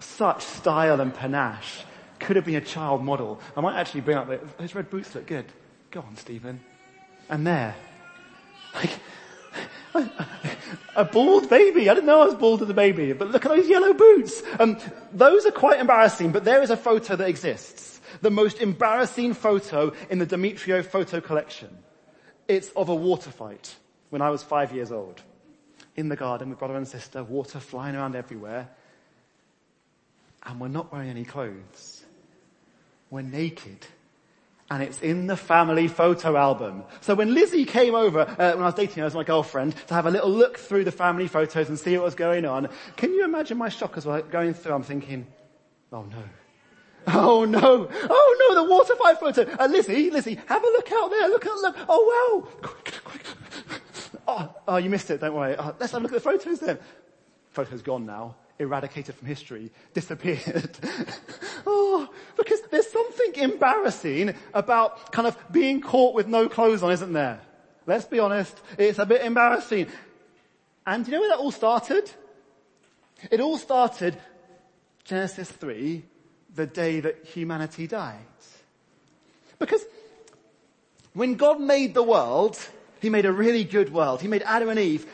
such 0.00 0.42
style 0.42 1.00
and 1.00 1.14
panache. 1.14 1.84
Could 2.18 2.34
have 2.34 2.44
been 2.44 2.56
a 2.56 2.60
child 2.60 3.04
model. 3.04 3.38
I 3.56 3.60
might 3.60 3.78
actually 3.78 4.00
bring 4.00 4.16
up 4.16 4.26
the, 4.26 4.40
those 4.58 4.74
red 4.74 4.90
boots 4.90 5.14
look 5.14 5.26
good. 5.26 5.44
Go 5.92 6.00
on, 6.00 6.16
Stephen. 6.16 6.60
And 7.28 7.46
there. 7.46 7.76
A 10.96 11.04
bald 11.04 11.48
baby. 11.48 11.88
I 11.88 11.94
didn't 11.94 12.06
know 12.06 12.22
I 12.22 12.26
was 12.26 12.34
bald 12.34 12.62
as 12.62 12.68
a 12.68 12.74
baby, 12.74 13.12
but 13.12 13.30
look 13.30 13.46
at 13.46 13.50
those 13.50 13.68
yellow 13.68 13.94
boots. 13.94 14.42
Um, 14.58 14.78
those 15.12 15.46
are 15.46 15.50
quite 15.50 15.80
embarrassing, 15.80 16.32
but 16.32 16.44
there 16.44 16.62
is 16.62 16.70
a 16.70 16.76
photo 16.76 17.16
that 17.16 17.28
exists. 17.28 18.00
The 18.20 18.30
most 18.30 18.60
embarrassing 18.60 19.34
photo 19.34 19.92
in 20.10 20.18
the 20.18 20.26
Demetriou 20.26 20.84
photo 20.84 21.20
collection. 21.20 21.70
It's 22.46 22.68
of 22.70 22.88
a 22.90 22.94
water 22.94 23.30
fight 23.30 23.74
when 24.10 24.20
I 24.20 24.30
was 24.30 24.42
five 24.42 24.72
years 24.74 24.92
old. 24.92 25.22
In 25.96 26.08
the 26.08 26.16
garden 26.16 26.50
with 26.50 26.58
brother 26.58 26.76
and 26.76 26.86
sister, 26.88 27.22
water 27.24 27.60
flying 27.60 27.96
around 27.96 28.14
everywhere. 28.14 28.68
And 30.44 30.60
we're 30.60 30.68
not 30.68 30.92
wearing 30.92 31.08
any 31.08 31.24
clothes. 31.24 32.04
We're 33.10 33.22
naked 33.22 33.86
and 34.70 34.82
it's 34.82 35.00
in 35.00 35.26
the 35.26 35.36
family 35.36 35.88
photo 35.88 36.36
album. 36.36 36.84
So 37.00 37.14
when 37.14 37.34
Lizzie 37.34 37.64
came 37.64 37.94
over, 37.94 38.20
uh, 38.20 38.52
when 38.52 38.62
I 38.62 38.66
was 38.66 38.74
dating 38.74 39.00
her 39.00 39.04
as 39.04 39.14
my 39.14 39.24
girlfriend, 39.24 39.74
to 39.88 39.94
have 39.94 40.06
a 40.06 40.10
little 40.10 40.30
look 40.30 40.58
through 40.58 40.84
the 40.84 40.92
family 40.92 41.28
photos 41.28 41.68
and 41.68 41.78
see 41.78 41.96
what 41.96 42.04
was 42.04 42.14
going 42.14 42.46
on, 42.46 42.68
can 42.96 43.12
you 43.12 43.24
imagine 43.24 43.58
my 43.58 43.68
shock 43.68 43.96
as 43.96 44.06
well 44.06 44.22
going 44.22 44.54
through? 44.54 44.74
I'm 44.74 44.82
thinking, 44.82 45.26
oh 45.92 46.02
no. 46.02 46.22
Oh 47.08 47.44
no! 47.44 47.88
Oh 47.90 48.36
no, 48.48 48.62
the 48.62 48.70
water 48.70 48.94
fight 48.94 49.18
photo! 49.18 49.42
Uh, 49.58 49.66
Lizzie, 49.66 50.08
Lizzie, 50.08 50.38
have 50.46 50.62
a 50.62 50.66
look 50.68 50.92
out 50.92 51.10
there, 51.10 51.28
look 51.28 51.44
at 51.44 51.60
them! 51.62 51.84
Oh 51.88 52.44
wow! 52.44 52.48
Quick, 52.62 53.00
quick. 53.02 53.26
Oh, 54.28 54.54
oh, 54.68 54.76
you 54.76 54.88
missed 54.88 55.10
it, 55.10 55.20
don't 55.20 55.34
worry. 55.34 55.56
Uh, 55.56 55.72
let's 55.80 55.90
have 55.92 56.00
a 56.00 56.04
look 56.04 56.12
at 56.12 56.14
the 56.14 56.20
photos 56.20 56.60
then. 56.60 56.78
Photo's 57.50 57.82
gone 57.82 58.06
now 58.06 58.36
eradicated 58.58 59.14
from 59.14 59.26
history, 59.28 59.70
disappeared. 59.94 60.76
oh, 61.66 62.08
because 62.36 62.60
there's 62.70 62.90
something 62.90 63.34
embarrassing 63.36 64.34
about 64.54 65.12
kind 65.12 65.26
of 65.26 65.36
being 65.50 65.80
caught 65.80 66.14
with 66.14 66.28
no 66.28 66.48
clothes 66.48 66.82
on, 66.82 66.92
isn't 66.92 67.12
there? 67.12 67.40
Let's 67.86 68.04
be 68.04 68.18
honest, 68.18 68.60
it's 68.78 68.98
a 68.98 69.06
bit 69.06 69.22
embarrassing. 69.22 69.88
And 70.86 71.04
do 71.04 71.10
you 71.10 71.16
know 71.16 71.20
where 71.22 71.30
that 71.30 71.38
all 71.38 71.50
started? 71.50 72.10
It 73.30 73.40
all 73.40 73.58
started 73.58 74.16
Genesis 75.04 75.50
3, 75.50 76.04
the 76.54 76.66
day 76.66 77.00
that 77.00 77.24
humanity 77.24 77.86
died. 77.86 78.18
Because 79.58 79.84
when 81.14 81.34
God 81.34 81.60
made 81.60 81.94
the 81.94 82.02
world, 82.02 82.58
He 83.00 83.10
made 83.10 83.26
a 83.26 83.32
really 83.32 83.64
good 83.64 83.92
world. 83.92 84.20
He 84.20 84.28
made 84.28 84.42
Adam 84.42 84.68
and 84.68 84.78
Eve, 84.78 85.06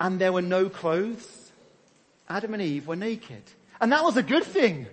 and 0.00 0.18
there 0.18 0.32
were 0.32 0.42
no 0.42 0.68
clothes. 0.68 1.47
Adam 2.28 2.54
and 2.54 2.62
Eve 2.62 2.86
were 2.86 2.96
naked. 2.96 3.42
And 3.80 3.92
that 3.92 4.04
was 4.04 4.16
a 4.16 4.22
good 4.22 4.44
thing. 4.44 4.86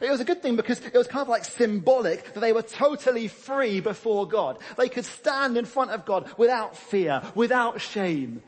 It 0.00 0.10
was 0.10 0.20
a 0.20 0.24
good 0.24 0.42
thing 0.42 0.56
because 0.56 0.80
it 0.80 0.94
was 0.94 1.06
kind 1.06 1.22
of 1.22 1.28
like 1.28 1.44
symbolic 1.44 2.34
that 2.34 2.40
they 2.40 2.52
were 2.52 2.62
totally 2.62 3.28
free 3.28 3.80
before 3.80 4.26
God. 4.26 4.58
They 4.76 4.88
could 4.88 5.04
stand 5.04 5.56
in 5.56 5.64
front 5.64 5.92
of 5.92 6.04
God 6.04 6.32
without 6.36 6.76
fear, 6.76 7.22
without 7.34 7.80
shame. 7.80 8.42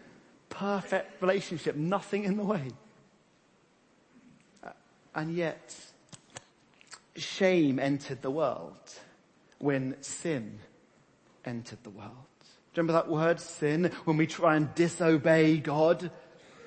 Perfect 0.49 1.23
relationship, 1.23 1.77
nothing 1.77 2.25
in 2.25 2.37
the 2.37 2.43
way. 2.45 2.69
Uh, 4.65 4.71
and 5.15 5.33
yet, 5.35 5.77
shame 7.17 7.79
entered 7.79 8.23
the 8.23 8.31
world 8.31 8.75
when 9.59 9.97
sin 10.03 10.59
entered 11.45 11.83
the 11.85 11.91
world. 11.91 12.11
Remember 12.75 12.95
that 12.95 13.09
word 13.09 13.39
sin? 13.39 13.93
When 14.05 14.17
we 14.17 14.27
try 14.27 14.57
and 14.57 14.75
disobey 14.75 15.59
God? 15.59 16.11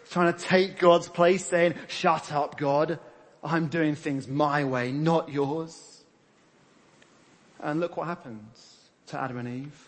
Trying 0.09 0.33
to 0.33 0.39
take 0.39 0.79
God's 0.79 1.09
place 1.09 1.45
saying, 1.45 1.75
shut 1.87 2.31
up 2.31 2.57
God, 2.57 2.99
I'm 3.43 3.67
doing 3.67 3.95
things 3.95 4.27
my 4.27 4.63
way, 4.63 4.91
not 4.91 5.29
yours. 5.29 6.03
And 7.59 7.79
look 7.79 7.97
what 7.97 8.07
happens 8.07 8.89
to 9.07 9.19
Adam 9.19 9.37
and 9.37 9.65
Eve. 9.65 9.83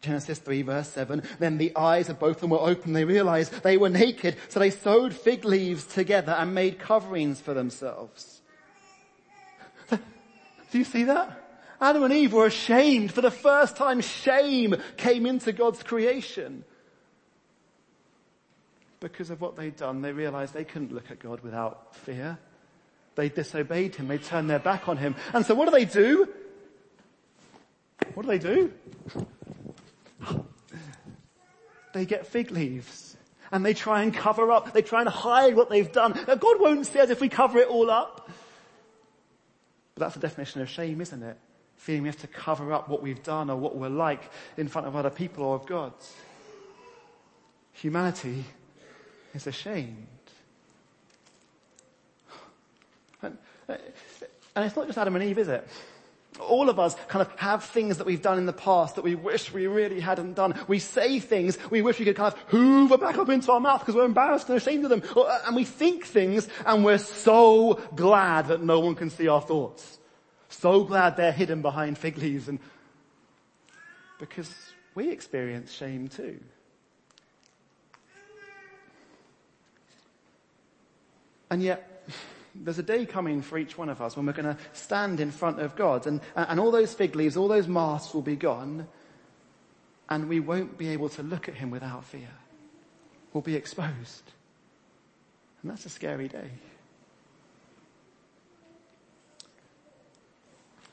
Genesis 0.00 0.38
3 0.38 0.62
verse 0.62 0.88
7, 0.88 1.22
then 1.38 1.56
the 1.56 1.74
eyes 1.76 2.08
of 2.08 2.18
both 2.18 2.36
of 2.36 2.40
them 2.42 2.50
were 2.50 2.60
open. 2.60 2.92
They 2.92 3.04
realized 3.04 3.62
they 3.62 3.76
were 3.76 3.88
naked. 3.88 4.36
So 4.48 4.60
they 4.60 4.70
sewed 4.70 5.14
fig 5.14 5.44
leaves 5.44 5.84
together 5.86 6.32
and 6.32 6.54
made 6.54 6.78
coverings 6.78 7.40
for 7.40 7.54
themselves. 7.54 8.42
Do 9.90 10.78
you 10.78 10.84
see 10.84 11.04
that? 11.04 11.44
Adam 11.80 12.02
and 12.02 12.12
Eve 12.12 12.34
were 12.34 12.46
ashamed. 12.46 13.12
For 13.12 13.22
the 13.22 13.30
first 13.30 13.76
time, 13.76 14.00
shame 14.00 14.76
came 14.96 15.24
into 15.24 15.52
God's 15.52 15.82
creation 15.82 16.64
because 19.00 19.30
of 19.30 19.40
what 19.40 19.56
they'd 19.56 19.76
done, 19.76 20.02
they 20.02 20.12
realized 20.12 20.54
they 20.54 20.64
couldn't 20.64 20.92
look 20.92 21.10
at 21.10 21.18
God 21.18 21.40
without 21.40 21.94
fear. 21.96 22.38
They 23.14 23.28
disobeyed 23.28 23.96
him. 23.96 24.08
They 24.08 24.18
turned 24.18 24.48
their 24.48 24.58
back 24.58 24.88
on 24.88 24.96
him. 24.96 25.14
And 25.32 25.44
so 25.44 25.54
what 25.54 25.66
do 25.66 25.70
they 25.70 25.84
do? 25.84 26.28
What 28.14 28.24
do 28.24 28.28
they 28.28 28.38
do? 28.38 28.72
They 31.94 32.06
get 32.06 32.26
fig 32.26 32.50
leaves 32.50 33.16
and 33.50 33.64
they 33.64 33.74
try 33.74 34.02
and 34.02 34.12
cover 34.12 34.52
up. 34.52 34.72
They 34.72 34.82
try 34.82 35.00
and 35.00 35.08
hide 35.08 35.56
what 35.56 35.70
they've 35.70 35.90
done. 35.90 36.18
Now, 36.28 36.34
God 36.34 36.60
won't 36.60 36.86
see 36.86 37.00
us 37.00 37.10
if 37.10 37.20
we 37.20 37.28
cover 37.28 37.58
it 37.58 37.68
all 37.68 37.90
up. 37.90 38.30
But 39.94 40.00
that's 40.00 40.14
the 40.14 40.20
definition 40.20 40.60
of 40.60 40.68
shame, 40.68 41.00
isn't 41.00 41.22
it? 41.22 41.36
Feeling 41.76 42.02
we 42.02 42.08
have 42.08 42.20
to 42.20 42.26
cover 42.26 42.72
up 42.72 42.88
what 42.88 43.02
we've 43.02 43.22
done 43.22 43.50
or 43.50 43.56
what 43.56 43.76
we're 43.76 43.88
like 43.88 44.30
in 44.56 44.68
front 44.68 44.86
of 44.86 44.94
other 44.94 45.10
people 45.10 45.44
or 45.44 45.54
of 45.54 45.66
God. 45.66 45.92
Humanity 47.72 48.44
is 49.34 49.46
ashamed. 49.46 50.06
And, 53.22 53.36
and 53.68 54.64
it's 54.64 54.76
not 54.76 54.86
just 54.86 54.98
Adam 54.98 55.16
and 55.16 55.24
Eve, 55.24 55.38
is 55.38 55.48
it? 55.48 55.66
All 56.40 56.68
of 56.68 56.78
us 56.78 56.94
kind 57.08 57.26
of 57.26 57.38
have 57.38 57.64
things 57.64 57.98
that 57.98 58.06
we've 58.06 58.22
done 58.22 58.38
in 58.38 58.46
the 58.46 58.52
past 58.52 58.94
that 58.94 59.02
we 59.02 59.16
wish 59.16 59.52
we 59.52 59.66
really 59.66 59.98
hadn't 59.98 60.34
done. 60.34 60.54
We 60.68 60.78
say 60.78 61.18
things 61.18 61.58
we 61.70 61.82
wish 61.82 61.98
we 61.98 62.04
could 62.04 62.16
kind 62.16 62.32
of 62.32 62.38
hoover 62.48 62.96
back 62.96 63.18
up 63.18 63.28
into 63.28 63.50
our 63.50 63.58
mouth 63.58 63.80
because 63.80 63.96
we're 63.96 64.04
embarrassed 64.04 64.48
and 64.48 64.56
ashamed 64.56 64.84
of 64.84 64.90
them. 64.90 65.02
Uh, 65.16 65.40
and 65.46 65.56
we 65.56 65.64
think 65.64 66.04
things 66.04 66.48
and 66.64 66.84
we're 66.84 66.98
so 66.98 67.74
glad 67.96 68.48
that 68.48 68.62
no 68.62 68.78
one 68.78 68.94
can 68.94 69.10
see 69.10 69.26
our 69.26 69.40
thoughts. 69.40 69.98
So 70.48 70.84
glad 70.84 71.16
they're 71.16 71.32
hidden 71.32 71.60
behind 71.60 71.98
fig 71.98 72.18
leaves 72.18 72.48
and 72.48 72.60
because 74.18 74.54
we 74.94 75.10
experience 75.10 75.72
shame 75.72 76.08
too. 76.08 76.38
And 81.50 81.62
yet, 81.62 82.08
there's 82.54 82.78
a 82.78 82.82
day 82.82 83.06
coming 83.06 83.42
for 83.42 83.58
each 83.58 83.78
one 83.78 83.88
of 83.88 84.00
us 84.00 84.16
when 84.16 84.26
we're 84.26 84.32
going 84.32 84.56
to 84.56 84.60
stand 84.72 85.20
in 85.20 85.30
front 85.30 85.60
of 85.60 85.76
God 85.76 86.06
and, 86.06 86.20
and 86.34 86.58
all 86.58 86.70
those 86.70 86.94
fig 86.94 87.14
leaves, 87.14 87.36
all 87.36 87.48
those 87.48 87.68
masks 87.68 88.14
will 88.14 88.22
be 88.22 88.36
gone 88.36 88.86
and 90.08 90.28
we 90.28 90.40
won't 90.40 90.78
be 90.78 90.88
able 90.88 91.08
to 91.10 91.22
look 91.22 91.48
at 91.48 91.54
him 91.54 91.70
without 91.70 92.04
fear. 92.04 92.30
We'll 93.32 93.42
be 93.42 93.54
exposed. 93.54 94.22
And 95.62 95.70
that's 95.70 95.84
a 95.86 95.90
scary 95.90 96.28
day. 96.28 96.50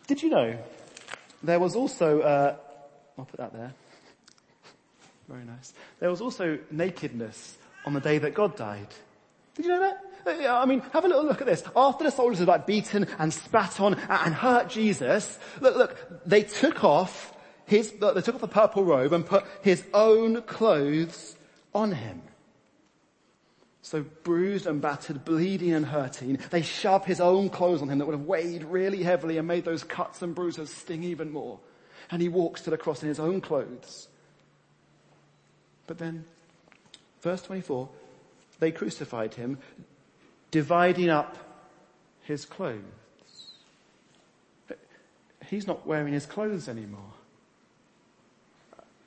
Did 0.08 0.22
you 0.22 0.30
know 0.30 0.58
there 1.44 1.60
was 1.60 1.76
also, 1.76 2.22
uh, 2.22 2.56
I'll 3.18 3.26
put 3.26 3.40
that 3.40 3.54
there. 3.54 3.74
Very 5.28 5.46
nice. 5.46 5.74
There 6.00 6.10
was 6.10 6.22
also 6.22 6.60
nakedness 6.70 7.58
on 7.86 7.94
the 7.94 8.00
day 8.00 8.18
that 8.20 8.34
God 8.34 8.56
died. 8.56 8.88
Did 9.56 9.66
you 9.66 9.72
know 9.72 9.80
that? 9.80 10.05
Uh, 10.26 10.32
I 10.48 10.66
mean, 10.66 10.82
have 10.94 11.06
a 11.06 11.08
little 11.08 11.26
look 11.26 11.42
at 11.42 11.48
this. 11.48 11.64
After 11.76 12.04
the 12.04 12.12
soldiers 12.12 12.40
had 12.40 12.48
like 12.48 12.66
beaten 12.66 13.08
and 13.20 13.34
spat 13.34 13.80
on 13.80 13.96
and 13.96 14.34
hurt 14.34 14.70
Jesus, 14.70 15.38
look, 15.62 15.76
look, 15.76 16.26
they 16.26 16.44
took 16.44 16.84
off 16.84 17.34
his, 17.66 17.92
they 17.92 18.22
took 18.22 18.36
off 18.36 18.42
the 18.42 18.48
purple 18.48 18.84
robe 18.84 19.14
and 19.14 19.26
put 19.26 19.46
his 19.62 19.84
own 19.94 20.42
clothes 20.44 21.36
on 21.74 21.92
him. 21.92 22.22
So 23.82 24.04
bruised 24.24 24.66
and 24.66 24.82
battered, 24.82 25.26
bleeding 25.26 25.74
and 25.74 25.86
hurting, 25.86 26.40
they 26.50 26.64
shoved 26.64 27.06
his 27.06 27.22
own 27.22 27.50
clothes 27.50 27.84
on 27.84 27.90
him 27.90 28.00
that 28.00 28.06
would 28.06 28.18
have 28.18 28.26
weighed 28.26 28.64
really 28.64 29.04
heavily 29.04 29.38
and 29.38 29.48
made 29.48 29.64
those 29.64 29.84
cuts 29.84 30.24
and 30.24 30.34
bruises 30.34 30.72
sting 30.72 31.04
even 31.04 31.32
more. 31.32 31.60
And 32.10 32.20
he 32.20 32.30
walks 32.30 32.62
to 32.62 32.72
the 32.72 32.78
cross 32.80 33.04
in 33.04 33.10
his 33.10 33.20
own 33.20 33.42
clothes. 33.42 34.08
But 35.86 36.00
then, 36.00 36.26
verse 37.22 37.44
24, 37.44 37.88
they 38.60 38.72
crucified 38.72 39.36
him, 39.36 39.60
dividing 40.52 41.10
up 41.10 41.38
his 42.22 42.46
clothes. 42.46 42.82
He's 45.50 45.68
not 45.68 45.86
wearing 45.86 46.14
his 46.14 46.26
clothes 46.26 46.68
anymore. 46.68 47.14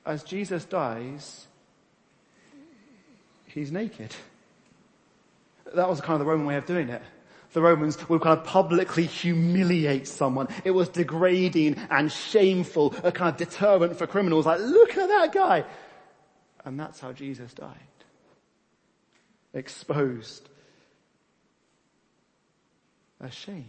As 0.05 0.23
Jesus 0.23 0.63
dies, 0.65 1.47
he's 3.45 3.71
naked. 3.71 4.15
That 5.75 5.89
was 5.89 6.01
kind 6.01 6.13
of 6.13 6.19
the 6.19 6.25
Roman 6.25 6.45
way 6.45 6.55
of 6.55 6.65
doing 6.65 6.89
it. 6.89 7.01
The 7.51 7.61
Romans 7.61 8.07
would 8.09 8.21
kind 8.21 8.37
of 8.37 8.45
publicly 8.45 9.05
humiliate 9.05 10.07
someone. 10.07 10.47
It 10.63 10.71
was 10.71 10.87
degrading 10.87 11.77
and 11.89 12.11
shameful, 12.11 12.93
a 13.03 13.11
kind 13.11 13.31
of 13.31 13.37
deterrent 13.37 13.97
for 13.97 14.05
criminals. 14.05 14.45
Like, 14.45 14.59
look 14.59 14.97
at 14.97 15.07
that 15.07 15.33
guy. 15.33 15.65
And 16.63 16.79
that's 16.79 16.99
how 16.99 17.11
Jesus 17.11 17.53
died. 17.53 17.75
Exposed. 19.53 20.47
Ashamed. 23.19 23.65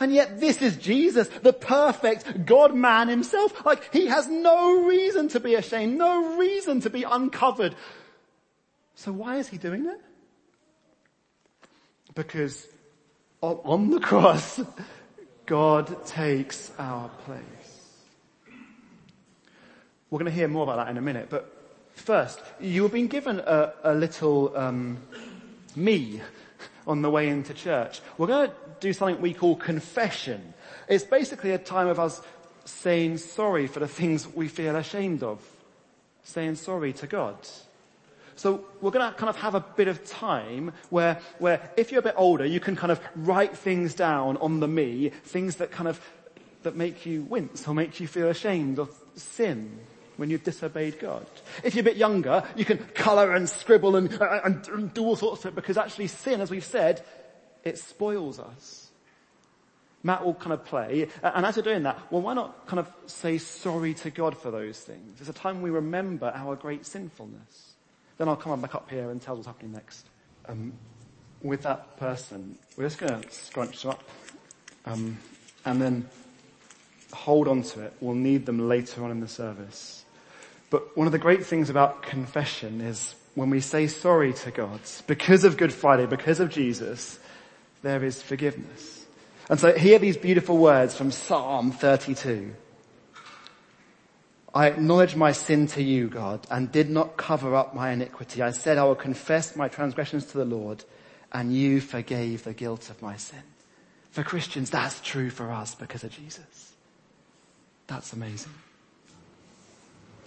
And 0.00 0.14
yet 0.14 0.38
this 0.38 0.62
is 0.62 0.76
Jesus, 0.76 1.28
the 1.28 1.52
perfect 1.52 2.46
God 2.46 2.74
man 2.74 3.08
himself. 3.08 3.64
Like, 3.66 3.92
he 3.92 4.06
has 4.06 4.28
no 4.28 4.84
reason 4.84 5.28
to 5.28 5.40
be 5.40 5.56
ashamed, 5.56 5.98
no 5.98 6.36
reason 6.36 6.80
to 6.82 6.90
be 6.90 7.02
uncovered. 7.02 7.74
So 8.94 9.12
why 9.12 9.36
is 9.36 9.48
he 9.48 9.58
doing 9.58 9.86
it? 9.86 10.00
Because 12.14 12.66
on 13.42 13.90
the 13.90 14.00
cross, 14.10 14.60
God 15.46 16.06
takes 16.06 16.70
our 16.78 17.08
place. 17.24 17.44
We're 20.10 20.20
going 20.20 20.30
to 20.30 20.36
hear 20.36 20.48
more 20.48 20.62
about 20.62 20.76
that 20.76 20.90
in 20.90 20.96
a 20.96 21.02
minute, 21.02 21.26
but 21.28 21.52
first, 21.94 22.40
you 22.60 22.82
have 22.84 22.92
been 22.92 23.08
given 23.08 23.40
a, 23.40 23.72
a 23.82 23.94
little 23.94 24.56
um, 24.56 24.98
me 25.76 26.20
on 26.88 27.02
the 27.02 27.10
way 27.10 27.28
into 27.28 27.54
church. 27.54 28.00
We're 28.16 28.26
going 28.26 28.48
to 28.48 28.54
do 28.80 28.92
something 28.92 29.20
we 29.20 29.34
call 29.34 29.54
confession. 29.54 30.54
It's 30.88 31.04
basically 31.04 31.52
a 31.52 31.58
time 31.58 31.86
of 31.86 32.00
us 32.00 32.20
saying 32.64 33.18
sorry 33.18 33.66
for 33.66 33.80
the 33.80 33.86
things 33.86 34.26
we 34.26 34.48
feel 34.48 34.74
ashamed 34.74 35.22
of, 35.22 35.40
saying 36.24 36.56
sorry 36.56 36.94
to 36.94 37.06
God. 37.06 37.36
So 38.36 38.64
we're 38.80 38.90
going 38.90 39.10
to 39.10 39.16
kind 39.18 39.28
of 39.28 39.36
have 39.36 39.54
a 39.54 39.60
bit 39.60 39.88
of 39.88 40.04
time 40.06 40.72
where, 40.90 41.20
where 41.38 41.70
if 41.76 41.92
you're 41.92 42.00
a 42.00 42.02
bit 42.02 42.14
older, 42.16 42.46
you 42.46 42.60
can 42.60 42.74
kind 42.74 42.92
of 42.92 43.00
write 43.14 43.56
things 43.56 43.94
down 43.94 44.36
on 44.38 44.60
the 44.60 44.68
me, 44.68 45.10
things 45.24 45.56
that 45.56 45.70
kind 45.70 45.88
of, 45.88 46.00
that 46.62 46.74
make 46.74 47.04
you 47.04 47.22
wince 47.22 47.68
or 47.68 47.74
make 47.74 48.00
you 48.00 48.06
feel 48.06 48.28
ashamed 48.28 48.78
of 48.78 48.94
sin 49.14 49.78
when 50.18 50.30
you've 50.30 50.44
disobeyed 50.44 50.98
God. 50.98 51.24
If 51.64 51.74
you're 51.74 51.82
a 51.82 51.84
bit 51.84 51.96
younger, 51.96 52.42
you 52.56 52.64
can 52.64 52.78
colour 52.78 53.32
and 53.32 53.48
scribble 53.48 53.96
and, 53.96 54.12
and, 54.12 54.68
and 54.68 54.92
do 54.92 55.04
all 55.04 55.16
sorts 55.16 55.44
of 55.44 55.52
it 55.52 55.54
because 55.54 55.78
actually 55.78 56.08
sin, 56.08 56.40
as 56.40 56.50
we've 56.50 56.64
said, 56.64 57.04
it 57.64 57.78
spoils 57.78 58.38
us. 58.38 58.90
Matt 60.02 60.24
will 60.24 60.34
kind 60.34 60.52
of 60.52 60.64
play, 60.64 61.08
and 61.22 61.46
as 61.46 61.56
you're 61.56 61.64
doing 61.64 61.84
that, 61.84 61.98
well 62.10 62.20
why 62.20 62.34
not 62.34 62.66
kind 62.66 62.78
of 62.78 62.88
say 63.06 63.38
sorry 63.38 63.94
to 63.94 64.10
God 64.10 64.36
for 64.36 64.50
those 64.50 64.78
things? 64.80 65.20
It's 65.20 65.28
a 65.28 65.32
time 65.32 65.62
we 65.62 65.70
remember 65.70 66.32
our 66.34 66.56
great 66.56 66.84
sinfulness. 66.84 67.74
Then 68.16 68.28
I'll 68.28 68.36
come 68.36 68.60
back 68.60 68.74
up 68.74 68.90
here 68.90 69.10
and 69.10 69.22
tell 69.22 69.36
what's 69.36 69.46
happening 69.46 69.72
next. 69.72 70.06
Um, 70.46 70.72
with 71.42 71.62
that 71.62 71.96
person, 71.96 72.58
we're 72.76 72.84
just 72.84 72.98
going 72.98 73.20
to 73.20 73.30
scrunch 73.30 73.82
them 73.82 73.92
up 73.92 74.02
um, 74.86 75.18
and 75.64 75.80
then 75.80 76.08
hold 77.12 77.46
on 77.46 77.62
to 77.62 77.82
it. 77.82 77.92
We'll 78.00 78.14
need 78.14 78.46
them 78.46 78.68
later 78.68 79.04
on 79.04 79.10
in 79.10 79.20
the 79.20 79.28
service. 79.28 80.04
But 80.70 80.96
one 80.96 81.06
of 81.06 81.12
the 81.12 81.18
great 81.18 81.46
things 81.46 81.70
about 81.70 82.02
confession 82.02 82.80
is 82.80 83.14
when 83.34 83.50
we 83.50 83.60
say 83.60 83.86
sorry 83.86 84.32
to 84.34 84.50
God, 84.50 84.80
because 85.06 85.44
of 85.44 85.56
Good 85.56 85.72
Friday, 85.72 86.06
because 86.06 86.40
of 86.40 86.50
Jesus, 86.50 87.18
there 87.82 88.04
is 88.04 88.20
forgiveness. 88.20 89.06
And 89.48 89.58
so 89.58 89.72
hear 89.72 89.98
these 89.98 90.16
beautiful 90.16 90.58
words 90.58 90.94
from 90.94 91.10
Psalm 91.10 91.70
32. 91.70 92.54
I 94.54 94.66
acknowledge 94.66 95.14
my 95.14 95.32
sin 95.32 95.66
to 95.68 95.82
you, 95.82 96.08
God, 96.08 96.46
and 96.50 96.72
did 96.72 96.90
not 96.90 97.16
cover 97.16 97.54
up 97.54 97.74
my 97.74 97.90
iniquity. 97.92 98.42
I 98.42 98.50
said 98.50 98.76
I 98.76 98.84
will 98.84 98.94
confess 98.94 99.56
my 99.56 99.68
transgressions 99.68 100.26
to 100.26 100.38
the 100.38 100.44
Lord, 100.44 100.84
and 101.32 101.54
you 101.54 101.80
forgave 101.80 102.44
the 102.44 102.54
guilt 102.54 102.90
of 102.90 103.00
my 103.00 103.16
sin. 103.16 103.42
For 104.10 104.22
Christians, 104.22 104.70
that's 104.70 105.00
true 105.00 105.30
for 105.30 105.50
us 105.52 105.74
because 105.74 106.02
of 106.02 106.10
Jesus. 106.10 106.72
That's 107.86 108.12
amazing. 108.12 108.52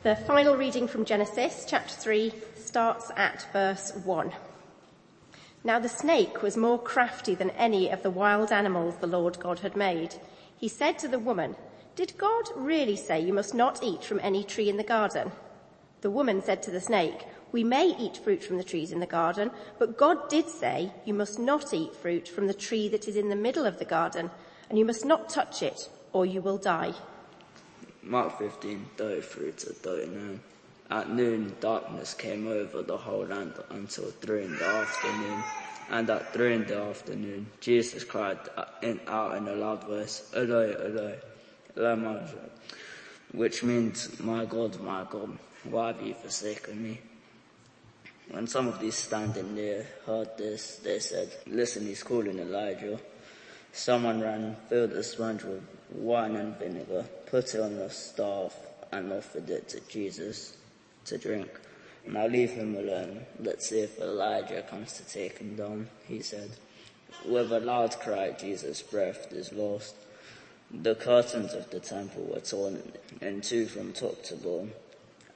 The 0.03 0.15
final 0.15 0.57
reading 0.57 0.87
from 0.87 1.05
Genesis, 1.05 1.63
chapter 1.67 1.93
3, 1.93 2.33
starts 2.55 3.11
at 3.15 3.45
verse 3.53 3.93
1. 4.03 4.31
Now 5.63 5.77
the 5.77 5.89
snake 5.89 6.41
was 6.41 6.57
more 6.57 6.79
crafty 6.79 7.35
than 7.35 7.51
any 7.51 7.91
of 7.91 8.01
the 8.01 8.09
wild 8.09 8.51
animals 8.51 8.95
the 8.95 9.05
Lord 9.05 9.39
God 9.39 9.59
had 9.59 9.75
made. 9.75 10.15
He 10.57 10.67
said 10.67 10.97
to 10.99 11.07
the 11.07 11.19
woman, 11.19 11.55
did 11.95 12.17
God 12.17 12.45
really 12.55 12.95
say 12.95 13.19
you 13.19 13.31
must 13.31 13.53
not 13.53 13.83
eat 13.83 14.03
from 14.03 14.19
any 14.23 14.43
tree 14.43 14.69
in 14.69 14.77
the 14.77 14.83
garden? 14.83 15.33
The 16.01 16.09
woman 16.09 16.41
said 16.41 16.63
to 16.63 16.71
the 16.71 16.81
snake, 16.81 17.27
we 17.51 17.63
may 17.63 17.95
eat 17.99 18.17
fruit 18.17 18.43
from 18.43 18.57
the 18.57 18.63
trees 18.63 18.91
in 18.91 19.01
the 19.01 19.05
garden, 19.05 19.51
but 19.77 19.99
God 19.99 20.29
did 20.29 20.49
say 20.49 20.91
you 21.05 21.13
must 21.13 21.37
not 21.37 21.75
eat 21.75 21.95
fruit 21.95 22.27
from 22.27 22.47
the 22.47 22.55
tree 22.55 22.89
that 22.89 23.07
is 23.07 23.17
in 23.17 23.29
the 23.29 23.35
middle 23.35 23.67
of 23.67 23.77
the 23.77 23.85
garden, 23.85 24.31
and 24.67 24.79
you 24.79 24.85
must 24.85 25.05
not 25.05 25.29
touch 25.29 25.61
it, 25.61 25.89
or 26.11 26.25
you 26.25 26.41
will 26.41 26.57
die. 26.57 26.95
Mark 28.03 28.39
15, 28.39 28.85
33 28.97 29.51
to 29.51 29.73
39. 29.73 30.39
At 30.89 31.09
noon, 31.09 31.55
darkness 31.59 32.13
came 32.13 32.47
over 32.47 32.81
the 32.81 32.97
whole 32.97 33.25
land 33.25 33.53
until 33.69 34.05
three 34.05 34.43
in 34.43 34.55
the 34.57 34.65
afternoon. 34.65 35.43
And 35.89 36.09
at 36.09 36.33
three 36.33 36.55
in 36.55 36.65
the 36.65 36.81
afternoon, 36.81 37.47
Jesus 37.59 38.03
cried 38.03 38.39
out 39.07 39.37
in 39.37 39.47
a 39.47 39.55
loud 39.55 39.83
voice, 39.83 40.31
Eloi, 40.35 40.73
Eloi, 40.73 41.15
Lama, 41.75 42.27
which 43.33 43.63
means, 43.63 44.19
my 44.19 44.45
God, 44.45 44.81
my 44.81 45.05
God, 45.09 45.37
why 45.63 45.87
have 45.87 46.01
you 46.01 46.13
forsaken 46.13 46.81
me? 46.81 46.99
When 48.29 48.47
some 48.47 48.67
of 48.67 48.79
these 48.79 48.95
standing 48.95 49.53
near 49.53 49.85
heard 50.05 50.37
this, 50.37 50.77
they 50.77 50.99
said, 50.99 51.29
listen, 51.47 51.85
he's 51.85 52.03
calling 52.03 52.39
Elijah. 52.39 52.99
Someone 53.73 54.21
ran, 54.21 54.55
filled 54.69 54.91
a 54.91 55.03
sponge 55.03 55.43
with 55.43 55.61
wine 55.91 56.35
and 56.35 56.57
vinegar, 56.57 57.05
put 57.31 57.55
it 57.55 57.61
on 57.61 57.77
the 57.77 57.89
staff, 57.89 58.53
and 58.91 59.11
offered 59.13 59.49
it 59.49 59.69
to 59.69 59.79
Jesus 59.87 60.57
to 61.05 61.17
drink. 61.17 61.49
Now 62.05 62.27
leave 62.27 62.51
him 62.51 62.75
alone. 62.75 63.25
Let's 63.39 63.69
see 63.69 63.79
if 63.79 63.99
Elijah 63.99 64.63
comes 64.63 64.93
to 64.93 65.03
take 65.07 65.37
him 65.37 65.55
down, 65.55 65.87
he 66.07 66.21
said. 66.21 66.51
With 67.25 67.51
a 67.51 67.59
loud 67.59 67.97
cry, 67.99 68.31
Jesus' 68.31 68.81
breath 68.81 69.31
is 69.31 69.53
lost. 69.53 69.95
The 70.73 70.95
curtains 70.95 71.53
of 71.53 71.69
the 71.69 71.79
temple 71.79 72.23
were 72.33 72.41
torn 72.41 72.81
in 73.21 73.41
two 73.41 73.65
from 73.65 73.93
top 73.93 74.23
to 74.23 74.35
bottom. 74.35 74.71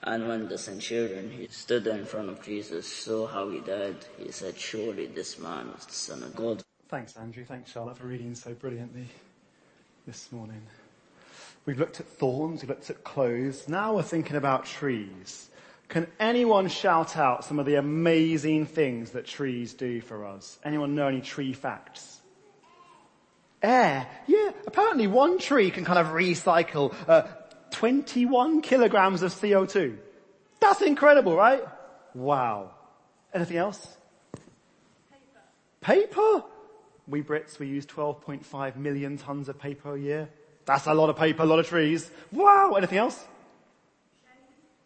And 0.03 0.27
when 0.27 0.47
the 0.47 0.58
centurion 0.58 1.31
who 1.31 1.47
stood 1.47 1.88
in 1.88 2.05
front 2.05 2.29
of 2.29 2.43
Jesus 2.43 2.91
saw 2.91 3.25
how 3.25 3.49
he 3.49 3.60
died, 3.60 4.05
he 4.17 4.31
said, 4.31 4.60
surely 4.60 5.08
this 5.08 5.39
man 5.39 5.71
was 5.73 5.86
the 5.86 5.93
son 5.93 6.23
of 6.23 6.36
God. 6.36 6.62
Thanks 6.89 7.17
Andrew, 7.17 7.43
thanks 7.43 7.71
Charlotte 7.71 7.97
for 7.97 8.05
reading 8.05 8.36
so 8.36 8.53
brilliantly 8.53 9.08
this 10.05 10.31
morning. 10.31 10.62
We've 11.65 11.80
looked 11.80 11.99
at 11.99 12.08
thorns, 12.08 12.62
we've 12.62 12.69
looked 12.69 12.89
at 12.91 13.04
clothes, 13.04 13.67
now 13.67 13.95
we're 13.95 14.04
thinking 14.04 14.36
about 14.36 14.65
trees. 14.65 15.49
Can 15.88 16.08
anyone 16.19 16.67
shout 16.67 17.17
out 17.17 17.43
some 17.43 17.60
of 17.60 17.65
the 17.65 17.75
amazing 17.75 18.65
things 18.65 19.12
that 19.12 19.25
trees 19.25 19.73
do 19.73 20.01
for 20.01 20.25
us? 20.25 20.60
Anyone 20.63 20.95
know 20.95 21.08
any 21.08 21.21
tree 21.21 21.54
facts? 21.54 22.19
Air. 23.62 24.08
Yeah, 24.28 24.51
apparently 24.67 25.08
one 25.08 25.39
tree 25.39 25.71
can 25.71 25.86
kind 25.86 25.97
of 25.97 26.08
recycle 26.08 26.93
uh, 27.08 27.23
21 27.71 28.62
kilograms 28.62 29.21
of 29.23 29.34
CO2. 29.34 29.97
That's 30.62 30.82
incredible, 30.82 31.36
right? 31.36 31.63
Wow. 32.13 32.71
Anything 33.34 33.58
else? 33.58 33.97
Paper. 35.82 36.08
Paper? 36.08 36.43
We 37.08 37.21
Brits, 37.21 37.60
we 37.60 37.67
use 37.67 37.86
12.5 37.86 38.75
million 38.75 39.17
tons 39.17 39.49
of 39.49 39.60
paper 39.60 39.95
a 39.95 39.99
year. 39.99 40.30
That's 40.65 40.88
a 40.88 40.93
lot 40.93 41.10
of 41.10 41.17
paper, 41.17 41.43
a 41.43 41.45
lot 41.45 41.60
of 41.60 41.67
trees. 41.67 42.10
Wow. 42.32 42.73
Anything 42.78 42.97
else? 42.97 43.23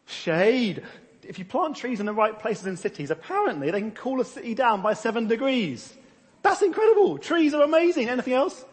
Shade. 0.06 0.84
If 1.24 1.40
you 1.40 1.46
plant 1.46 1.78
trees 1.78 2.00
in 2.00 2.06
the 2.06 2.14
right 2.14 2.38
places 2.38 2.66
in 2.66 2.76
cities, 2.76 3.12
apparently 3.12 3.72
they 3.72 3.80
can 3.80 3.92
cool 3.92 4.20
a 4.20 4.26
city 4.26 4.56
down 4.56 4.82
by 4.82 4.94
seven 4.94 5.28
degrees. 5.28 5.94
That's 6.42 6.62
incredible. 6.62 7.18
Trees 7.18 7.54
are 7.54 7.62
amazing. 7.64 8.10
Anything 8.10 8.34
else? 8.34 8.66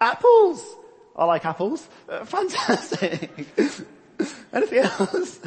Apples. 0.00 0.60
apples. 0.60 0.76
I 1.14 1.24
like 1.26 1.44
apples. 1.44 1.88
Uh, 2.08 2.24
fantastic. 2.24 3.30
Anything 4.52 4.78
else? 4.78 5.40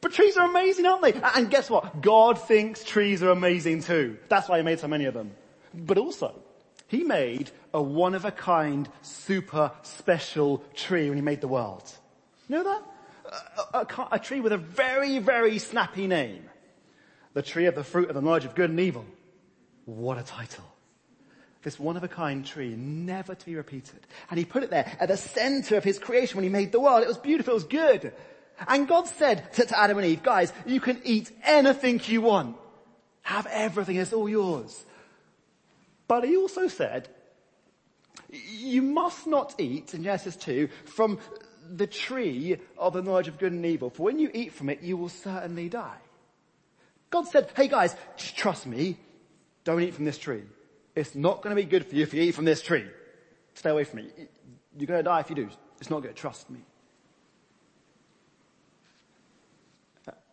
but 0.00 0.12
trees 0.12 0.36
are 0.36 0.48
amazing, 0.48 0.86
aren't 0.86 1.02
they? 1.02 1.20
And 1.34 1.50
guess 1.50 1.68
what? 1.68 2.00
God 2.00 2.40
thinks 2.40 2.84
trees 2.84 3.22
are 3.22 3.30
amazing 3.30 3.82
too. 3.82 4.18
That's 4.28 4.48
why 4.48 4.58
he 4.58 4.64
made 4.64 4.78
so 4.78 4.88
many 4.88 5.06
of 5.06 5.14
them. 5.14 5.32
But 5.74 5.98
also, 5.98 6.34
he 6.90 7.04
made 7.04 7.52
a 7.72 7.80
one 7.80 8.16
of 8.16 8.24
a 8.24 8.32
kind, 8.32 8.88
super 9.00 9.70
special 9.82 10.58
tree 10.74 11.08
when 11.08 11.16
he 11.16 11.22
made 11.22 11.40
the 11.40 11.46
world. 11.46 11.88
You 12.48 12.56
know 12.56 12.64
that? 12.64 12.82
A, 13.72 13.78
a, 13.78 14.08
a, 14.10 14.18
tree 14.18 14.40
with 14.40 14.52
a 14.52 14.58
very, 14.58 15.20
very 15.20 15.60
snappy 15.60 16.08
name. 16.08 16.42
The 17.32 17.42
tree 17.42 17.66
of 17.66 17.76
the 17.76 17.84
fruit 17.84 18.08
of 18.08 18.16
the 18.16 18.20
knowledge 18.20 18.44
of 18.44 18.56
good 18.56 18.70
and 18.70 18.80
evil. 18.80 19.06
What 19.84 20.18
a 20.18 20.24
title. 20.24 20.64
This 21.62 21.78
one 21.78 21.96
of 21.96 22.02
a 22.02 22.08
kind 22.08 22.44
tree, 22.44 22.74
never 22.76 23.36
to 23.36 23.46
be 23.46 23.54
repeated. 23.54 24.04
And 24.28 24.36
he 24.36 24.44
put 24.44 24.64
it 24.64 24.70
there 24.70 24.90
at 24.98 25.06
the 25.06 25.16
center 25.16 25.76
of 25.76 25.84
his 25.84 26.00
creation 26.00 26.38
when 26.38 26.44
he 26.44 26.50
made 26.50 26.72
the 26.72 26.80
world. 26.80 27.04
It 27.04 27.08
was 27.08 27.18
beautiful, 27.18 27.52
it 27.52 27.54
was 27.54 27.64
good. 27.64 28.12
And 28.66 28.88
God 28.88 29.06
said 29.06 29.52
to, 29.52 29.64
to 29.64 29.78
Adam 29.78 29.98
and 29.98 30.06
Eve, 30.08 30.24
guys, 30.24 30.52
you 30.66 30.80
can 30.80 31.00
eat 31.04 31.30
anything 31.44 32.00
you 32.06 32.22
want. 32.22 32.56
Have 33.22 33.46
everything, 33.46 33.94
it's 33.94 34.12
all 34.12 34.28
yours. 34.28 34.84
But 36.10 36.24
he 36.24 36.36
also 36.36 36.66
said, 36.66 37.08
you 38.32 38.82
must 38.82 39.28
not 39.28 39.54
eat, 39.60 39.94
in 39.94 40.02
Genesis 40.02 40.34
2, 40.34 40.68
from 40.84 41.20
the 41.70 41.86
tree 41.86 42.56
of 42.76 42.94
the 42.94 43.00
knowledge 43.00 43.28
of 43.28 43.38
good 43.38 43.52
and 43.52 43.64
evil, 43.64 43.90
for 43.90 44.02
when 44.02 44.18
you 44.18 44.28
eat 44.34 44.52
from 44.52 44.70
it, 44.70 44.82
you 44.82 44.96
will 44.96 45.08
certainly 45.08 45.68
die. 45.68 45.98
God 47.10 47.28
said, 47.28 47.52
hey 47.54 47.68
guys, 47.68 47.94
just 48.16 48.36
trust 48.36 48.66
me, 48.66 48.96
don't 49.62 49.80
eat 49.82 49.94
from 49.94 50.04
this 50.04 50.18
tree. 50.18 50.42
It's 50.96 51.14
not 51.14 51.42
going 51.42 51.54
to 51.54 51.62
be 51.62 51.68
good 51.68 51.86
for 51.86 51.94
you 51.94 52.02
if 52.02 52.12
you 52.12 52.22
eat 52.22 52.34
from 52.34 52.44
this 52.44 52.60
tree. 52.60 52.86
Stay 53.54 53.70
away 53.70 53.84
from 53.84 54.00
it. 54.00 54.32
You're 54.76 54.88
going 54.88 54.98
to 54.98 55.04
die 55.04 55.20
if 55.20 55.30
you 55.30 55.36
do. 55.36 55.48
It's 55.80 55.90
not 55.90 56.02
good. 56.02 56.16
Trust 56.16 56.50
me. 56.50 56.58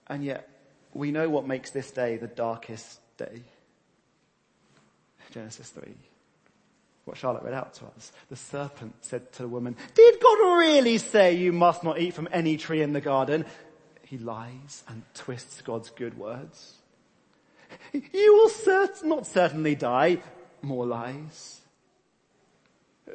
And 0.07 0.23
yet, 0.23 0.49
we 0.95 1.11
know 1.11 1.29
what 1.29 1.45
makes 1.45 1.69
this 1.69 1.91
day 1.91 2.17
the 2.17 2.25
darkest 2.25 2.99
day. 3.17 3.43
Genesis 5.31 5.69
3. 5.69 5.93
What 7.05 7.17
Charlotte 7.17 7.43
read 7.43 7.53
out 7.53 7.73
to 7.75 7.85
us. 7.85 8.11
The 8.29 8.35
serpent 8.35 8.95
said 9.01 9.31
to 9.33 9.43
the 9.43 9.47
woman, 9.47 9.77
did 9.93 10.19
God 10.21 10.57
really 10.59 10.97
say 10.97 11.35
you 11.35 11.53
must 11.53 11.83
not 11.83 11.99
eat 11.99 12.13
from 12.13 12.27
any 12.31 12.57
tree 12.57 12.81
in 12.81 12.93
the 12.93 13.01
garden? 13.01 13.45
He 14.03 14.17
lies 14.17 14.83
and 14.87 15.03
twists 15.13 15.61
God's 15.61 15.89
good 15.89 16.17
words. 16.17 16.73
You 17.93 18.33
will 18.33 18.49
cert- 18.49 19.03
not 19.03 19.25
certainly 19.25 19.75
die. 19.75 20.19
More 20.61 20.85
lies. 20.85 21.61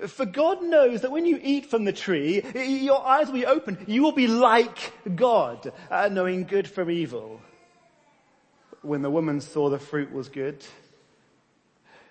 For 0.07 0.25
God 0.25 0.62
knows 0.62 1.03
that 1.03 1.11
when 1.11 1.27
you 1.27 1.38
eat 1.42 1.66
from 1.66 1.85
the 1.85 1.92
tree, 1.92 2.42
your 2.55 3.05
eyes 3.05 3.27
will 3.27 3.35
be 3.35 3.46
open. 3.46 3.85
You 3.87 4.03
will 4.03 4.12
be 4.12 4.27
like 4.27 4.92
God, 5.14 5.70
uh, 5.90 6.09
knowing 6.11 6.44
good 6.44 6.68
from 6.68 6.90
evil. 6.90 7.40
When 8.81 9.03
the 9.03 9.11
woman 9.11 9.40
saw 9.40 9.68
the 9.68 9.79
fruit 9.79 10.11
was 10.11 10.29
good, 10.29 10.64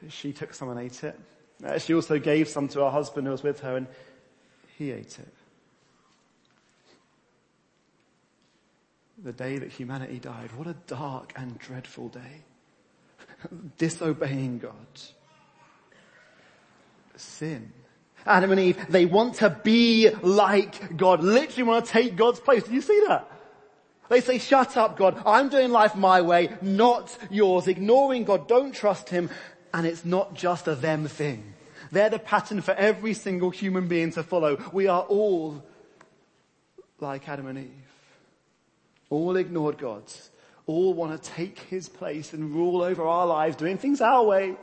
she 0.10 0.34
took 0.34 0.54
some 0.54 0.70
and 0.70 0.80
ate 0.80 1.04
it. 1.04 1.20
Uh, 1.64 1.78
she 1.78 1.94
also 1.94 2.18
gave 2.20 2.48
some 2.48 2.68
to 2.70 2.80
her 2.80 2.90
husband 2.90 3.28
who 3.28 3.32
was 3.32 3.44
with 3.44 3.60
her 3.62 3.78
and 3.78 3.88
he 4.78 4.92
ate 4.92 5.20
it. 5.20 5.34
The 9.24 9.34
day 9.34 9.60
that 9.60 9.70
humanity 9.70 10.18
died, 10.18 10.50
what 10.56 10.68
a 10.68 10.76
dark 10.88 11.34
and 11.36 11.58
dreadful 11.60 12.10
day. 12.10 12.44
Disobeying 13.78 14.58
God. 14.58 14.74
Sin. 17.16 17.72
Adam 18.26 18.52
and 18.52 18.60
Eve, 18.60 18.86
they 18.90 19.06
want 19.06 19.36
to 19.36 19.50
be 19.64 20.10
like 20.22 20.96
God, 20.98 21.24
literally 21.24 21.64
want 21.64 21.86
to 21.86 21.92
take 21.92 22.16
God's 22.16 22.40
place. 22.40 22.64
Do 22.64 22.74
you 22.74 22.82
see 22.82 23.04
that? 23.08 23.30
They 24.10 24.22
say, 24.22 24.40
shut 24.40 24.76
up 24.76 24.98
God, 24.98 25.22
I'm 25.26 25.50
doing 25.50 25.72
life 25.72 25.96
my 25.96 26.22
way, 26.22 26.50
not 26.62 27.18
yours, 27.30 27.68
ignoring 27.68 28.26
God, 28.26 28.48
don't 28.48 28.74
trust 28.74 29.10
Him, 29.10 29.30
and 29.73 29.86
it's 29.86 30.05
not 30.05 30.34
just 30.34 30.67
a 30.67 30.75
them 30.75 31.07
thing. 31.07 31.53
They're 31.91 32.10
the 32.10 32.19
pattern 32.19 32.62
for 32.62 32.73
every 32.73 33.13
single 33.13 33.49
human 33.49 33.88
being 33.88 34.12
to 34.12 34.23
follow. 34.23 34.57
We 34.71 34.88
are 34.88 35.01
all 35.01 35.63
like 36.99 37.27
Adam 37.27 37.47
and 37.47 37.60
Eve. 37.60 37.71
All 39.10 39.36
ignored 39.36 39.77
God. 39.77 40.03
All 40.67 40.93
want 40.93 41.21
to 41.21 41.31
take 41.31 41.60
his 41.60 41.89
place 41.89 42.34
and 42.34 42.53
rule 42.53 42.81
over 42.81 43.05
our 43.05 43.27
lives, 43.27 43.57
doing 43.57 43.77
things 43.77 43.99
our 43.99 44.23
way. 44.23 44.55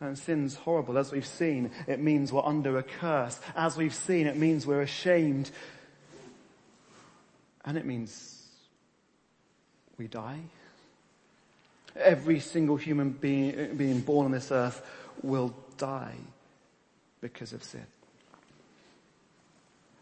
And 0.00 0.16
sin's 0.16 0.54
horrible. 0.54 0.96
As 0.96 1.10
we've 1.10 1.26
seen, 1.26 1.72
it 1.88 1.98
means 1.98 2.32
we're 2.32 2.44
under 2.44 2.78
a 2.78 2.82
curse. 2.82 3.38
As 3.56 3.76
we've 3.76 3.94
seen, 3.94 4.26
it 4.26 4.36
means 4.36 4.64
we're 4.64 4.82
ashamed. 4.82 5.50
And 7.64 7.76
it 7.76 7.84
means 7.84 8.46
we 9.98 10.06
die. 10.06 10.40
Every 11.98 12.40
single 12.40 12.76
human 12.76 13.10
being, 13.10 13.76
being 13.76 14.00
born 14.00 14.26
on 14.26 14.32
this 14.32 14.50
earth 14.52 14.82
will 15.22 15.54
die 15.76 16.16
because 17.20 17.52
of 17.52 17.62
sin. 17.62 17.86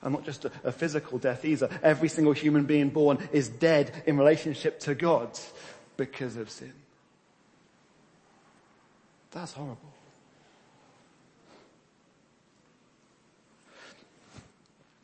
And 0.02 0.12
not 0.12 0.24
just 0.24 0.44
a, 0.44 0.52
a, 0.62 0.72
physical 0.72 1.18
death 1.18 1.44
either. 1.44 1.68
Every 1.82 2.09
single 2.09 2.32
human 2.32 2.64
being 2.64 2.90
born 2.90 3.18
is 3.32 3.48
dead 3.48 4.02
in 4.06 4.18
relationship 4.18 4.78
to 4.80 4.94
God 4.94 5.38
because 5.96 6.37
of 6.37 6.50
sin. 6.50 6.72
That's 9.30 9.52
horrible. 9.52 9.92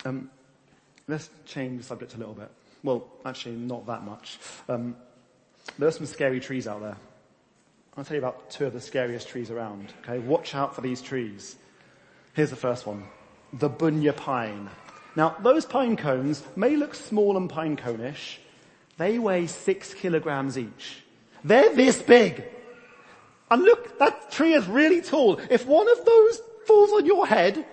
Um, 0.04 0.30
let's 1.08 1.30
change 1.46 1.78
the 1.78 1.84
subject 1.84 2.14
a 2.14 2.18
little 2.18 2.34
bit. 2.34 2.50
Well, 2.82 3.06
actually 3.24 3.56
not 3.56 3.86
that 3.86 4.04
much. 4.04 4.38
Um, 4.68 4.96
there 5.78 5.88
are 5.88 5.92
some 5.92 6.06
scary 6.06 6.40
trees 6.40 6.66
out 6.66 6.80
there. 6.80 6.96
I'll 7.96 8.04
tell 8.04 8.14
you 8.14 8.22
about 8.22 8.50
two 8.50 8.66
of 8.66 8.72
the 8.72 8.80
scariest 8.80 9.28
trees 9.28 9.50
around. 9.50 9.92
Okay, 10.02 10.18
watch 10.18 10.54
out 10.54 10.74
for 10.74 10.80
these 10.80 11.02
trees. 11.02 11.56
Here's 12.32 12.50
the 12.50 12.56
first 12.56 12.86
one. 12.86 13.04
The 13.52 13.68
bunya 13.68 14.16
pine. 14.16 14.70
Now, 15.14 15.36
those 15.42 15.66
pine 15.66 15.96
cones 15.96 16.42
may 16.56 16.76
look 16.76 16.94
small 16.94 17.36
and 17.36 17.50
pine 17.50 17.76
cone-ish. 17.76 18.40
They 18.96 19.18
weigh 19.18 19.46
six 19.46 19.92
kilograms 19.92 20.56
each. 20.56 21.02
They're 21.44 21.74
this 21.74 22.00
big. 22.00 22.44
And 23.50 23.62
look, 23.62 23.98
that 23.98 24.30
tree 24.30 24.54
is 24.54 24.66
really 24.66 25.02
tall. 25.02 25.38
If 25.50 25.66
one 25.66 25.90
of 25.90 26.04
those 26.04 26.40
falls 26.66 26.92
on 26.92 27.04
your 27.04 27.26
head, 27.26 27.66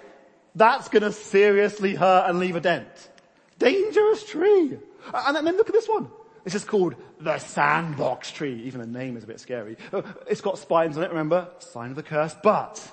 that's 0.56 0.90
gonna 0.90 1.14
seriously 1.14 1.96
hurt 1.96 2.30
and 2.30 2.40
leave 2.40 2.58
a 2.58 2.60
dent. 2.60 3.10
Dangerous 3.58 4.26
tree. 4.26 4.78
And 5.14 5.48
then 5.48 5.56
look 5.56 5.70
at 5.70 5.74
this 5.74 5.88
one. 5.88 6.10
This 6.44 6.56
is 6.56 6.64
called 6.64 6.96
the 7.20 7.38
sandbox 7.38 8.32
tree. 8.32 8.64
Even 8.64 8.82
the 8.82 8.88
name 8.88 9.18
is 9.18 9.24
a 9.24 9.28
bit 9.28 9.40
scary. 9.40 9.78
Uh, 9.92 10.02
it's 10.28 10.42
got 10.42 10.58
spines 10.58 10.98
on 10.98 11.04
it, 11.04 11.10
remember? 11.10 11.48
Sign 11.60 11.90
of 11.90 11.96
the 11.96 12.04
curse. 12.04 12.36
But 12.42 12.92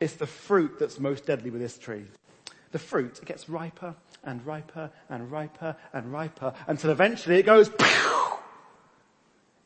it's 0.00 0.14
the 0.14 0.26
fruit 0.26 0.78
that's 0.78 0.98
most 0.98 1.26
deadly 1.26 1.50
with 1.50 1.60
this 1.60 1.78
tree. 1.78 2.04
The 2.72 2.78
fruit 2.78 3.24
gets 3.24 3.48
riper 3.48 3.94
and 4.24 4.44
riper 4.44 4.90
and 5.08 5.30
riper 5.30 5.76
and 5.92 6.12
riper 6.12 6.54
until 6.66 6.90
eventually 6.90 7.38
it 7.38 7.46
goes 7.46 7.70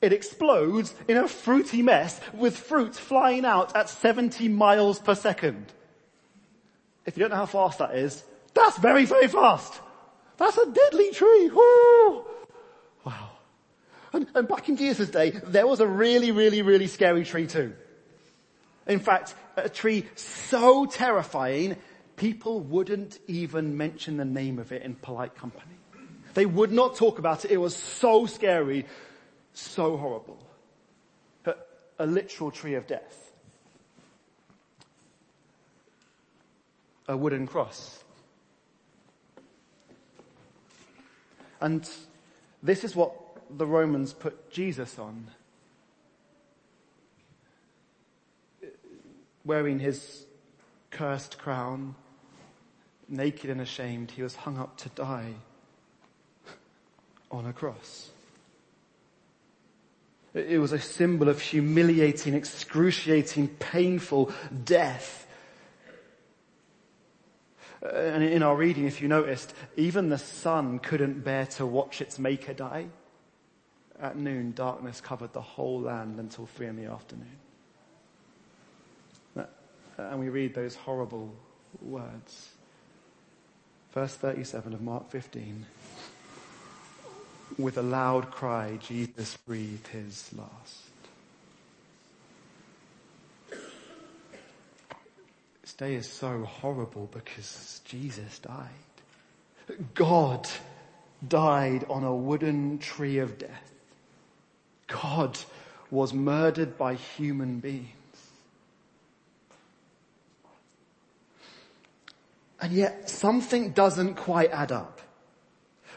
it 0.02 0.12
explodes 0.12 0.94
in 1.06 1.16
a 1.16 1.28
fruity 1.28 1.80
mess 1.80 2.20
with 2.34 2.56
fruit 2.56 2.94
flying 2.94 3.44
out 3.44 3.74
at 3.76 3.88
70 3.88 4.48
miles 4.48 4.98
per 4.98 5.14
second. 5.14 5.72
If 7.06 7.16
you 7.16 7.20
don't 7.20 7.30
know 7.30 7.36
how 7.36 7.46
fast 7.46 7.78
that 7.78 7.94
is, 7.94 8.24
that's 8.52 8.78
very, 8.78 9.04
very 9.04 9.28
fast. 9.28 9.80
That's 10.36 10.58
a 10.58 10.70
deadly 10.70 11.12
tree. 11.12 11.50
Ooh. 11.54 12.24
And, 14.12 14.26
and 14.34 14.46
back 14.46 14.68
in 14.68 14.76
Jesus' 14.76 15.08
day, 15.08 15.30
there 15.30 15.66
was 15.66 15.80
a 15.80 15.86
really, 15.86 16.32
really, 16.32 16.62
really 16.62 16.86
scary 16.86 17.24
tree 17.24 17.46
too. 17.46 17.72
In 18.86 18.98
fact, 18.98 19.34
a 19.56 19.68
tree 19.68 20.06
so 20.16 20.86
terrifying, 20.86 21.76
people 22.16 22.60
wouldn't 22.60 23.18
even 23.26 23.76
mention 23.76 24.16
the 24.16 24.24
name 24.24 24.58
of 24.58 24.72
it 24.72 24.82
in 24.82 24.94
polite 24.96 25.34
company. 25.34 25.74
They 26.34 26.46
would 26.46 26.72
not 26.72 26.96
talk 26.96 27.18
about 27.18 27.44
it. 27.44 27.50
It 27.50 27.58
was 27.58 27.76
so 27.76 28.26
scary 28.26 28.86
so 29.54 29.96
horrible. 29.96 30.38
A 31.98 32.06
literal 32.06 32.50
tree 32.50 32.74
of 32.74 32.86
death. 32.86 33.32
A 37.06 37.16
wooden 37.16 37.46
cross. 37.46 38.02
And 41.60 41.88
this 42.62 42.82
is 42.82 42.96
what 42.96 43.21
the 43.56 43.66
Romans 43.66 44.12
put 44.12 44.50
Jesus 44.50 44.98
on. 44.98 45.28
wearing 49.44 49.78
his 49.78 50.24
cursed 50.90 51.38
crown, 51.38 51.94
naked 53.08 53.50
and 53.50 53.60
ashamed, 53.60 54.10
he 54.10 54.22
was 54.22 54.36
hung 54.36 54.58
up 54.58 54.76
to 54.78 54.88
die 54.90 55.34
on 57.30 57.46
a 57.46 57.52
cross. 57.52 58.10
It 60.34 60.58
was 60.58 60.72
a 60.72 60.80
symbol 60.80 61.28
of 61.28 61.40
humiliating, 61.40 62.34
excruciating, 62.34 63.48
painful 63.48 64.32
death. 64.64 65.26
Uh, 67.84 67.88
and 67.88 68.24
in 68.24 68.42
our 68.42 68.56
reading, 68.56 68.86
if 68.86 69.02
you 69.02 69.08
noticed, 69.08 69.52
even 69.76 70.08
the 70.08 70.16
sun 70.16 70.78
couldn't 70.78 71.22
bear 71.22 71.44
to 71.46 71.66
watch 71.66 72.00
its 72.00 72.18
maker 72.18 72.54
die. 72.54 72.86
At 74.02 74.16
noon, 74.16 74.52
darkness 74.52 75.00
covered 75.00 75.32
the 75.32 75.40
whole 75.40 75.80
land 75.80 76.18
until 76.18 76.44
three 76.44 76.66
in 76.66 76.76
the 76.76 76.90
afternoon. 76.90 77.38
And 79.96 80.18
we 80.18 80.28
read 80.28 80.54
those 80.54 80.74
horrible 80.74 81.32
words. 81.80 82.50
Verse 83.92 84.14
37 84.14 84.72
of 84.72 84.82
Mark 84.82 85.10
15. 85.10 85.66
With 87.58 87.78
a 87.78 87.82
loud 87.82 88.30
cry, 88.30 88.78
Jesus 88.80 89.36
breathed 89.46 89.86
his 89.88 90.30
last. 90.34 90.82
This 95.60 95.74
day 95.74 95.94
is 95.94 96.10
so 96.10 96.42
horrible 96.42 97.08
because 97.12 97.80
Jesus 97.84 98.40
died. 98.40 98.68
God 99.94 100.48
died 101.28 101.84
on 101.88 102.02
a 102.02 102.14
wooden 102.14 102.78
tree 102.78 103.18
of 103.18 103.38
death. 103.38 103.71
God 105.02 105.38
was 105.90 106.12
murdered 106.12 106.78
by 106.78 106.94
human 106.94 107.60
beings. 107.60 107.88
And 112.60 112.72
yet 112.72 113.10
something 113.10 113.72
doesn't 113.72 114.14
quite 114.14 114.50
add 114.52 114.70
up. 114.70 115.00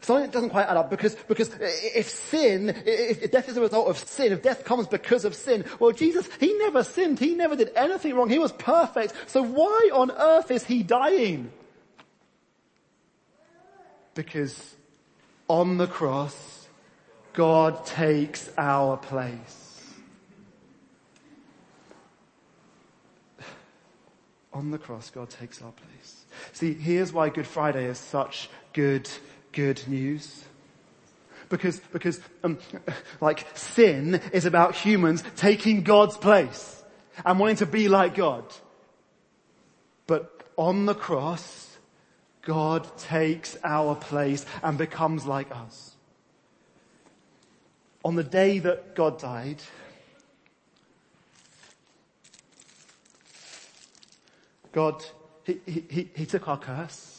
Something 0.01 0.29
doesn't 0.29 0.49
quite 0.49 0.67
add 0.67 0.77
up 0.77 0.89
because, 0.89 1.15
because 1.27 1.49
if 1.59 2.09
sin, 2.09 2.69
if 2.85 3.31
death 3.31 3.49
is 3.49 3.57
a 3.57 3.61
result 3.61 3.87
of 3.87 3.97
sin, 3.97 4.33
if 4.33 4.43
death 4.43 4.65
comes 4.65 4.87
because 4.87 5.25
of 5.25 5.33
sin, 5.33 5.65
well 5.79 5.91
Jesus, 5.91 6.27
He 6.39 6.53
never 6.53 6.83
sinned. 6.83 7.19
He 7.19 7.33
never 7.33 7.55
did 7.55 7.71
anything 7.75 8.15
wrong. 8.15 8.29
He 8.29 8.39
was 8.39 8.51
perfect. 8.51 9.13
So 9.27 9.43
why 9.43 9.89
on 9.93 10.11
earth 10.11 10.51
is 10.51 10.63
He 10.63 10.83
dying? 10.83 11.51
Because 14.13 14.75
on 15.47 15.77
the 15.77 15.87
cross, 15.87 16.64
God 17.35 17.85
takes 17.85 18.49
our 18.57 18.97
place. 18.97 19.61
On 24.53 24.71
the 24.71 24.77
cross, 24.77 25.09
God 25.09 25.29
takes 25.29 25.61
our 25.61 25.71
place. 25.71 26.25
See, 26.53 26.73
here's 26.73 27.11
why 27.11 27.27
Good 27.27 27.45
Friday 27.45 27.85
is 27.85 27.99
such 27.99 28.49
good 28.71 29.09
good 29.51 29.81
news. 29.87 30.45
Because, 31.49 31.79
because, 31.91 32.19
um, 32.43 32.57
like 33.21 33.45
sin 33.55 34.21
is 34.31 34.45
about 34.45 34.75
humans 34.75 35.23
taking 35.35 35.83
God's 35.83 36.17
place 36.17 36.83
and 37.25 37.37
wanting 37.37 37.57
to 37.57 37.65
be 37.65 37.87
like 37.87 38.15
God. 38.15 38.45
But 40.07 40.43
on 40.55 40.85
the 40.85 40.95
cross, 40.95 41.77
God 42.41 42.97
takes 42.97 43.57
our 43.63 43.95
place 43.95 44.45
and 44.63 44.77
becomes 44.77 45.25
like 45.25 45.51
us. 45.51 45.94
On 48.05 48.15
the 48.15 48.23
day 48.23 48.59
that 48.59 48.95
God 48.95 49.19
died, 49.19 49.61
God, 54.71 55.03
he, 55.43 55.59
he, 55.65 56.09
he 56.15 56.25
took 56.25 56.47
our 56.47 56.59
curse 56.59 57.15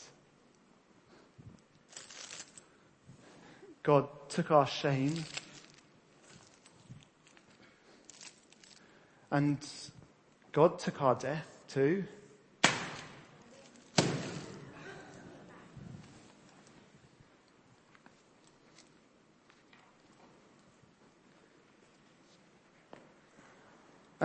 God 3.83 4.09
took 4.29 4.51
our 4.51 4.67
shame 4.67 5.25
and 9.31 9.59
God 10.51 10.81
took 10.81 11.01
our 11.03 11.15
death 11.15 11.47
too. 11.69 12.03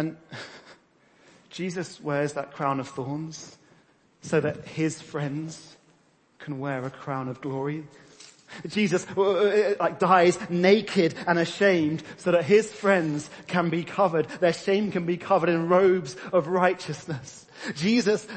And 0.01 0.17
Jesus 1.51 2.01
wears 2.01 2.33
that 2.33 2.53
crown 2.53 2.79
of 2.79 2.87
thorns 2.87 3.55
so 4.21 4.41
that 4.41 4.67
his 4.67 4.99
friends 4.99 5.77
can 6.39 6.59
wear 6.59 6.83
a 6.83 6.89
crown 6.89 7.27
of 7.27 7.39
glory. 7.39 7.83
Jesus 8.67 9.05
uh, 9.15 9.21
uh, 9.21 9.73
like 9.79 9.99
dies 9.99 10.39
naked 10.49 11.13
and 11.27 11.37
ashamed 11.37 12.01
so 12.17 12.31
that 12.31 12.45
his 12.45 12.71
friends 12.71 13.29
can 13.45 13.69
be 13.69 13.83
covered. 13.83 14.27
Their 14.39 14.53
shame 14.53 14.91
can 14.91 15.05
be 15.05 15.17
covered 15.17 15.49
in 15.49 15.69
robes 15.69 16.15
of 16.33 16.47
righteousness. 16.47 17.45
Jesus 17.75 18.27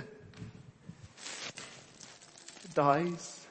dies 2.75 3.47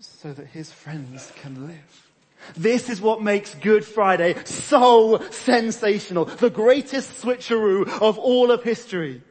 so 0.00 0.34
that 0.34 0.48
his 0.48 0.70
friends 0.70 1.32
can 1.40 1.66
live. 1.66 2.09
This 2.56 2.88
is 2.88 3.00
what 3.00 3.22
makes 3.22 3.54
Good 3.54 3.84
Friday 3.84 4.36
so 4.44 5.22
sensational. 5.30 6.24
The 6.24 6.50
greatest 6.50 7.22
switcheroo 7.22 7.88
of 8.00 8.18
all 8.18 8.50
of 8.50 8.62
history 8.62 9.22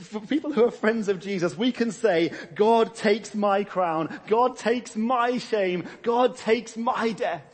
for 0.00 0.20
people 0.20 0.52
who 0.52 0.64
are 0.64 0.70
friends 0.70 1.08
of 1.08 1.20
Jesus, 1.20 1.56
we 1.56 1.72
can 1.72 1.92
say, 1.92 2.32
God 2.54 2.94
takes 2.94 3.34
my 3.34 3.64
crown, 3.64 4.20
God 4.26 4.56
takes 4.56 4.96
my 4.96 5.38
shame, 5.38 5.84
God 6.02 6.36
takes 6.36 6.76
my 6.76 7.12
death. 7.12 7.44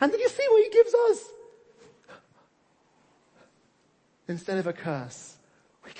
And 0.00 0.12
then 0.12 0.20
you 0.20 0.28
see 0.28 0.46
what 0.50 0.64
he 0.64 0.70
gives 0.70 0.94
us? 0.94 1.24
Instead 4.26 4.58
of 4.58 4.66
a 4.66 4.72
curse, 4.72 5.36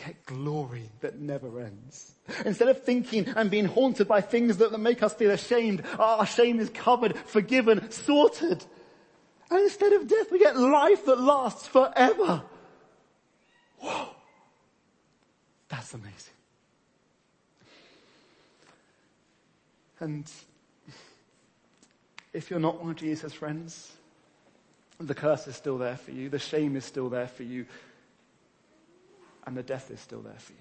get 0.05 0.27
glory 0.27 0.91
that 1.01 1.19
never 1.19 1.61
ends. 1.61 2.13
Instead 2.45 2.69
of 2.69 2.83
thinking 2.83 3.29
and 3.37 3.51
being 3.51 3.65
haunted 3.65 4.09
by 4.09 4.21
things 4.21 4.59
that 4.59 4.79
make 4.79 5.03
us 5.03 5.15
feel 5.15 5.31
ashamed, 5.31 5.83
our 5.99 6.27
shame 6.27 6.61
is 6.61 6.71
covered, 6.71 7.17
forgiven, 7.17 7.91
sorted. 7.91 8.65
And 9.51 9.61
instead 9.61 9.93
of 9.93 10.09
death, 10.09 10.31
we 10.31 10.39
get 10.39 10.57
life 10.57 11.05
that 11.07 11.21
lasts 11.21 11.67
forever. 11.67 12.43
Whoa. 13.79 14.09
That's 15.69 15.95
amazing. 15.95 16.33
And 20.01 20.31
if 22.33 22.51
you're 22.51 22.61
not 22.61 22.81
one 22.81 22.91
of 22.91 22.97
Jesus' 22.97 23.33
friends, 23.33 23.93
the 24.99 25.15
curse 25.15 25.47
is 25.47 25.57
still 25.57 25.79
there 25.79 25.97
for 25.97 26.11
you, 26.11 26.29
the 26.29 26.39
shame 26.39 26.77
is 26.77 26.85
still 26.85 27.09
there 27.09 27.29
for 27.29 27.43
you, 27.43 27.67
and 29.47 29.57
the 29.57 29.63
death 29.63 29.91
is 29.91 30.01
still 30.01 30.21
there 30.21 30.39
for 30.39 30.53
you. 30.53 30.59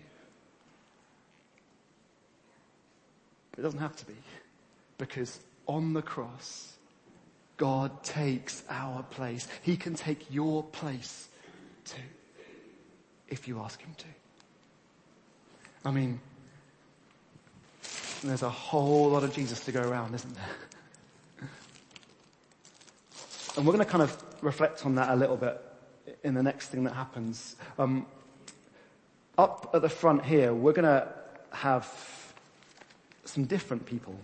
But 3.52 3.60
it 3.60 3.64
doesn't 3.64 3.80
have 3.80 3.96
to 3.98 4.06
be, 4.06 4.16
because 4.98 5.40
on 5.68 5.94
the 5.94 6.02
cross, 6.02 6.74
God 7.58 8.04
takes 8.04 8.64
our 8.70 9.04
place. 9.04 9.48
He 9.62 9.78
can 9.78 9.96
take 9.96 10.34
your 10.34 10.64
place 10.64 11.28
too, 11.86 12.02
if 13.30 13.48
you 13.48 13.60
ask 13.60 13.80
Him 13.82 13.94
to. 13.98 14.06
I 15.86 15.92
mean, 15.92 16.20
there's 18.24 18.42
a 18.42 18.50
whole 18.50 19.10
lot 19.10 19.24
of 19.24 19.34
Jesus 19.34 19.60
to 19.66 19.72
go 19.72 19.82
around, 19.82 20.16
isn't 20.16 20.34
there? 20.34 21.50
And 23.56 23.68
we're 23.68 23.74
going 23.74 23.86
to 23.86 23.92
kind 23.92 24.02
of 24.02 24.18
reflect 24.42 24.86
on 24.86 24.96
that 24.96 25.10
a 25.10 25.16
little 25.16 25.38
bit 25.38 25.62
in 26.24 26.34
the 26.34 26.42
next 26.42 26.70
thing 26.70 26.86
that 26.86 26.94
happens. 26.94 27.56
Um, 27.78 28.06
up 29.38 29.72
at 29.74 29.82
the 29.82 29.90
front 29.90 30.26
here, 30.26 30.54
we're 30.54 30.74
going 30.74 30.86
to 30.86 31.08
have 31.52 31.88
some 33.26 33.46
different 33.46 33.86
people. 33.86 34.16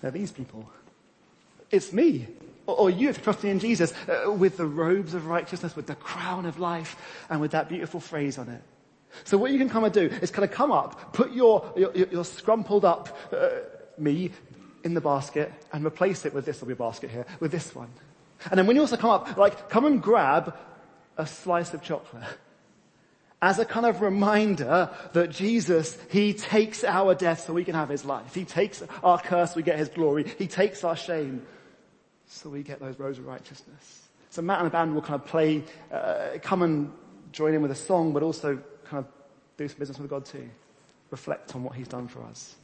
They're 0.00 0.10
these 0.10 0.32
people. 0.32 0.68
It's 1.70 1.92
me. 1.92 2.26
Or 2.66 2.90
you, 2.90 3.08
if 3.08 3.16
you're 3.16 3.24
trusting 3.24 3.50
in 3.50 3.58
Jesus, 3.58 3.92
uh, 4.08 4.30
with 4.30 4.56
the 4.56 4.66
robes 4.66 5.14
of 5.14 5.26
righteousness, 5.26 5.74
with 5.74 5.86
the 5.86 5.96
crown 5.96 6.46
of 6.46 6.58
life, 6.58 6.96
and 7.28 7.40
with 7.40 7.50
that 7.52 7.68
beautiful 7.68 7.98
phrase 7.98 8.38
on 8.38 8.48
it. 8.48 8.62
So 9.24 9.36
what 9.36 9.50
you 9.50 9.58
can 9.58 9.68
kind 9.68 9.84
of 9.84 9.92
do 9.92 10.06
is 10.22 10.30
kind 10.30 10.44
of 10.44 10.52
come 10.52 10.70
up, 10.70 11.12
put 11.12 11.32
your, 11.32 11.72
your, 11.76 11.94
your 11.94 12.24
scrumpled 12.24 12.84
up 12.84 13.16
uh, 13.32 13.48
me 13.98 14.30
in 14.84 14.94
the 14.94 15.00
basket 15.00 15.52
and 15.72 15.84
replace 15.84 16.24
it 16.24 16.32
with 16.32 16.44
this, 16.44 16.62
little 16.62 16.76
basket 16.76 17.10
here, 17.10 17.26
with 17.40 17.52
this 17.52 17.74
one. 17.74 17.90
And 18.50 18.58
then 18.58 18.66
when 18.66 18.76
you 18.76 18.82
also 18.82 18.96
come 18.96 19.10
up, 19.10 19.36
like, 19.36 19.68
come 19.68 19.84
and 19.84 20.02
grab 20.02 20.56
a 21.16 21.26
slice 21.26 21.74
of 21.74 21.82
chocolate. 21.82 22.24
As 23.42 23.58
a 23.58 23.64
kind 23.64 23.84
of 23.84 24.00
reminder 24.00 24.88
that 25.12 25.30
Jesus, 25.30 25.98
He 26.08 26.32
takes 26.32 26.84
our 26.84 27.14
death 27.14 27.40
so 27.40 27.52
we 27.52 27.64
can 27.64 27.74
have 27.74 27.88
His 27.88 28.04
life. 28.04 28.34
He 28.34 28.44
takes 28.44 28.82
our 29.02 29.18
curse, 29.18 29.56
we 29.56 29.64
get 29.64 29.78
His 29.78 29.88
glory. 29.88 30.32
He 30.38 30.46
takes 30.46 30.84
our 30.84 30.96
shame 30.96 31.44
so 32.28 32.48
we 32.48 32.62
get 32.62 32.80
those 32.80 32.98
robes 32.98 33.18
of 33.18 33.26
righteousness. 33.26 34.08
So 34.30 34.40
Matt 34.40 34.60
and 34.60 34.66
the 34.66 34.70
band 34.70 34.94
will 34.94 35.02
kind 35.02 35.20
of 35.20 35.26
play, 35.26 35.64
uh, 35.92 36.38
come 36.40 36.62
and 36.62 36.92
join 37.32 37.52
in 37.52 37.60
with 37.60 37.70
a 37.70 37.76
song, 37.76 38.12
but 38.12 38.22
also 38.22 38.58
kind 38.84 39.04
of 39.04 39.10
do 39.56 39.68
some 39.68 39.78
business 39.78 39.98
with 39.98 40.08
God 40.08 40.24
too. 40.24 40.48
Reflect 41.10 41.54
on 41.54 41.64
what 41.64 41.74
he's 41.74 41.88
done 41.88 42.08
for 42.08 42.22
us. 42.22 42.54